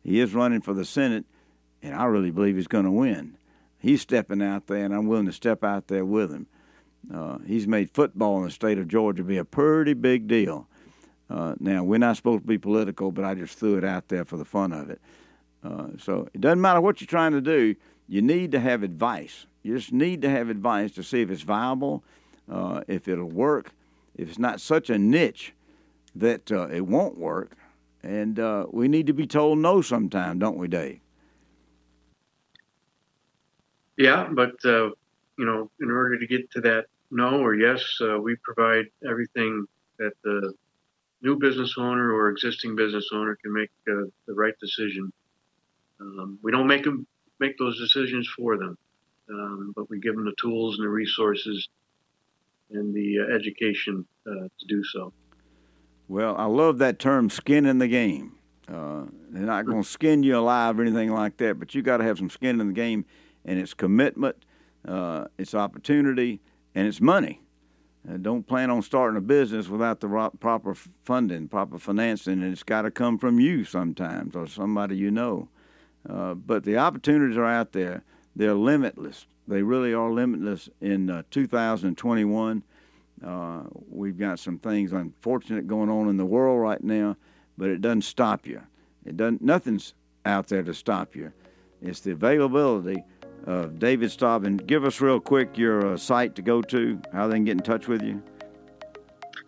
He 0.04 0.19
is 0.19 0.34
running 0.34 0.62
for 0.62 0.73
the 0.73 0.86
Senate, 0.86 1.26
and 1.82 1.93
I 1.95 2.06
really 2.06 2.32
believe 2.32 2.56
he's 2.56 2.67
going 2.67 2.86
to 2.86 2.91
win 2.91 3.38
he's 3.80 4.02
stepping 4.02 4.41
out 4.41 4.67
there, 4.67 4.84
and 4.84 4.93
I'm 4.93 5.08
willing 5.08 5.26
to 5.26 5.32
step 5.34 5.63
out 5.63 5.88
there 5.88 6.06
with 6.06 6.32
him. 6.32 6.47
Uh, 7.13 7.38
he's 7.45 7.67
made 7.67 7.91
football 7.91 8.38
in 8.39 8.43
the 8.43 8.52
state 8.52 8.78
of 8.78 8.88
Georgia 8.88 9.23
be 9.23 9.38
a 9.38 9.45
pretty 9.45 9.93
big 9.93 10.28
deal. 10.28 10.67
Uh, 11.30 11.56
now, 11.60 11.84
we're 11.84 12.00
not 12.00 12.17
supposed 12.17 12.43
to 12.43 12.47
be 12.47 12.58
political, 12.58 13.12
but 13.12 13.23
I 13.23 13.36
just 13.36 13.58
threw 13.58 13.78
it 13.78 13.84
out 13.84 14.08
there 14.10 14.26
for 14.26 14.38
the 14.38 14.45
fun 14.45 14.71
of 14.71 14.89
it. 14.89 15.02
Uh, 15.63 15.88
so 15.97 16.28
it 16.34 16.41
doesn't 16.41 16.62
matter 16.62 16.82
what 16.82 17.02
you're 17.02 17.08
trying 17.08 17.34
to 17.34 17.41
do, 17.41 17.76
you 18.08 18.21
need 18.21 18.52
to 18.52 18.60
have 18.60 18.84
advice. 18.84 19.45
You 19.63 19.76
just 19.76 19.91
need 19.91 20.21
to 20.21 20.30
have 20.30 20.50
advice 20.50 20.91
to 20.93 21.04
see 21.04 21.21
if 21.21 21.30
it's 21.30 21.41
viable, 21.41 22.04
uh, 22.50 22.82
if 22.88 23.08
it'll 23.08 23.30
work, 23.30 23.71
if 24.17 24.27
it's 24.27 24.39
not 24.39 24.60
such 24.60 24.89
a 24.89 24.97
niche 24.97 25.53
that 26.15 26.51
uh, 26.51 26.67
it 26.67 26.86
won't 26.86 27.17
work. 27.17 27.56
And 28.03 28.39
uh, 28.39 28.65
we 28.71 28.88
need 28.88 29.08
to 29.08 29.13
be 29.13 29.27
told 29.27 29.60
no 29.60 29.82
sometime, 29.82 30.39
don't 30.39 30.58
we, 30.58 30.67
Dave? 30.67 30.99
Yeah, 33.97 34.27
but 34.32 34.53
uh, 34.63 34.89
you 35.38 35.45
know, 35.45 35.71
in 35.80 35.91
order 35.91 36.19
to 36.19 36.27
get 36.27 36.49
to 36.51 36.62
that 36.62 36.86
no 37.10 37.41
or 37.41 37.56
yes, 37.56 37.84
uh, 38.01 38.19
we 38.19 38.36
provide 38.43 38.86
everything 39.08 39.65
that 39.97 40.13
the 40.23 40.53
new 41.21 41.38
business 41.38 41.75
owner 41.77 42.13
or 42.13 42.30
existing 42.30 42.75
business 42.75 43.10
owner 43.12 43.38
can 43.41 43.53
make 43.53 43.71
uh, 43.89 44.06
the 44.27 44.34
right 44.34 44.53
decision. 44.60 45.12
Um, 45.99 46.38
we 46.43 46.51
don't 46.51 46.67
make 46.67 46.84
them 46.84 47.08
make 47.39 47.58
those 47.58 47.80
decisions 47.80 48.27
for 48.36 48.58
them, 48.58 48.77
um, 49.30 49.73
but 49.75 49.89
we 49.89 49.99
give 49.99 50.15
them 50.15 50.25
the 50.25 50.36
tools 50.39 50.77
and 50.77 50.86
the 50.86 50.89
resources 50.89 51.67
and 52.71 52.93
the 52.93 53.19
uh, 53.19 53.36
education 53.36 54.06
uh, 54.27 54.47
to 54.60 54.65
do 54.67 54.84
so. 54.84 55.13
Well, 56.08 56.36
I 56.38 56.45
love 56.45 56.77
that 56.77 56.99
term, 56.99 57.30
skin 57.30 57.65
in 57.65 57.80
the 57.80 57.88
game. 57.88 58.34
Uh, 58.67 59.06
they're 59.30 59.43
not 59.43 59.65
going 59.65 59.84
to 59.84 59.88
skin 59.88 60.23
you 60.23 60.38
alive 60.38 60.80
or 60.80 60.82
anything 60.82 61.12
like 61.12 61.38
that, 61.38 61.60
but 61.60 61.73
you 61.73 61.82
got 61.82 61.97
to 61.97 62.03
have 62.03 62.17
some 62.17 62.30
skin 62.30 62.60
in 62.60 62.67
the 62.67 62.73
game 62.73 63.06
and 63.45 63.60
it's 63.60 63.73
commitment, 63.73 64.36
uh, 64.88 65.25
it's 65.38 65.56
opportunity, 65.56 66.41
and 66.75 66.88
it's 66.88 67.01
money. 67.01 67.41
Uh, 68.08 68.17
don't 68.17 68.45
plan 68.45 68.69
on 68.69 68.82
starting 68.82 69.17
a 69.17 69.21
business 69.21 69.67
without 69.67 70.01
the 70.01 70.32
proper 70.39 70.75
funding, 71.03 71.47
proper 71.47 71.80
financing, 71.80 72.43
and 72.43 72.51
it's 72.51 72.63
got 72.63 72.84
to 72.84 72.91
come 72.91 73.17
from 73.17 73.39
you 73.39 73.63
sometimes 73.63 74.36
or 74.36 74.47
somebody 74.47 74.95
you 74.95 75.10
know. 75.10 75.49
Uh, 76.08 76.34
but 76.34 76.63
the 76.63 76.77
opportunities 76.77 77.38
are 77.38 77.45
out 77.45 77.71
there. 77.71 78.03
They're 78.36 78.53
limitless. 78.53 79.25
They 79.47 79.62
really 79.62 79.93
are 79.93 80.12
limitless 80.12 80.67
in 80.81 81.10
uh, 81.10 81.23
2021. 81.31 82.63
Uh, 83.25 83.62
we've 83.89 84.17
got 84.17 84.39
some 84.39 84.60
things 84.60 84.91
unfortunate 84.91 85.67
going 85.67 85.89
on 85.89 86.10
in 86.10 86.17
the 86.17 86.25
world 86.25 86.60
right 86.62 86.83
now, 86.83 87.15
but 87.57 87.69
it 87.69 87.79
doesn't 87.81 88.03
stop 88.03 88.45
you. 88.45 88.62
It 89.05 89.17
doesn't. 89.17 89.41
Nothing's 89.41 89.95
out 90.25 90.47
there 90.47 90.63
to 90.63 90.73
stop 90.73 91.15
you. 91.15 91.31
It's 91.81 92.01
the 92.01 92.12
availability 92.12 93.05
of 93.45 93.79
David 93.79 94.12
Staub. 94.12 94.67
give 94.67 94.83
us 94.83 94.99
real 94.99 95.21
quick 95.21 95.57
your 95.57 95.93
uh, 95.93 95.97
site 95.97 96.36
to 96.36 96.41
go 96.41 96.62
to, 96.63 97.01
how 97.13 97.27
they 97.27 97.36
can 97.36 97.45
get 97.45 97.53
in 97.53 97.60
touch 97.60 97.88
with 97.88 98.03
you. 98.03 98.21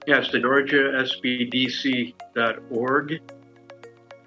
Yes, 0.07 0.31
the 0.31 0.37
georgiasbdc.org. 0.39 3.21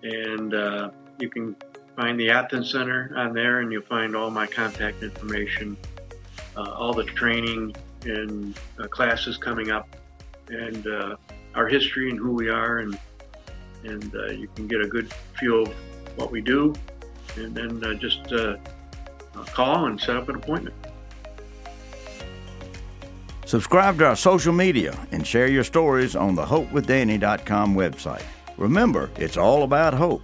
And 0.03 0.53
uh, 0.53 0.91
you 1.19 1.31
can 1.31 1.57
find 1.97 2.19
the 2.19 2.31
Athens 2.31 2.71
Center 2.71 3.13
on 3.17 3.33
there, 3.33 3.61
and 3.61 3.73
you'll 3.73 3.83
find 3.83 4.17
all 4.17 4.31
my 4.31 4.47
contact 4.47 5.03
information, 5.03 5.77
uh, 6.57 6.71
all 6.73 6.93
the 6.93 7.05
training 7.05 7.75
and 8.05 8.59
uh, 8.79 8.87
classes 8.89 9.37
coming 9.37 9.71
up, 9.71 9.89
and 10.49 10.87
uh, 10.87 11.17
our 11.55 11.69
history 11.69 12.11
and 12.11 12.19
who 12.19 12.33
we 12.33 12.49
are, 12.49 12.79
and 12.79 12.99
and 13.85 14.15
uh, 14.15 14.27
you 14.27 14.49
can 14.55 14.69
get 14.69 14.81
a 14.81 14.87
good 14.87 15.13
feel 15.39 15.63
of 15.63 15.75
what 16.17 16.31
we 16.31 16.41
do, 16.41 16.73
and 17.37 17.55
then 17.55 17.85
uh, 17.85 17.95
just 17.95 18.33
uh, 18.33 18.57
call 19.53 19.87
and 19.87 20.01
set 20.01 20.17
up 20.17 20.29
an 20.29 20.37
appointment. 20.37 20.75
Subscribe 23.45 23.99
to 23.99 24.07
our 24.07 24.17
social 24.17 24.53
media 24.53 24.97
and 25.11 25.27
share 25.27 25.49
your 25.49 25.65
stories 25.65 26.17
on 26.17 26.35
the 26.35 26.45
hopewithdanny.com 26.45 27.75
website. 27.75 28.23
Remember, 28.57 29.11
it's 29.17 29.37
all 29.37 29.65
about 29.65 29.93
hope. 29.93 30.23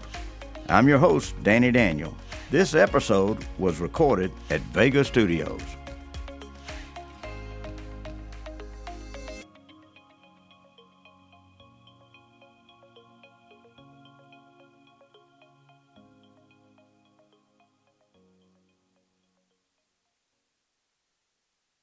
I'm 0.70 0.86
your 0.86 0.98
host, 0.98 1.34
Danny 1.42 1.72
Daniel. 1.72 2.14
This 2.50 2.74
episode 2.74 3.38
was 3.58 3.80
recorded 3.80 4.30
at 4.50 4.60
Vega 4.60 5.02
Studios. 5.02 5.62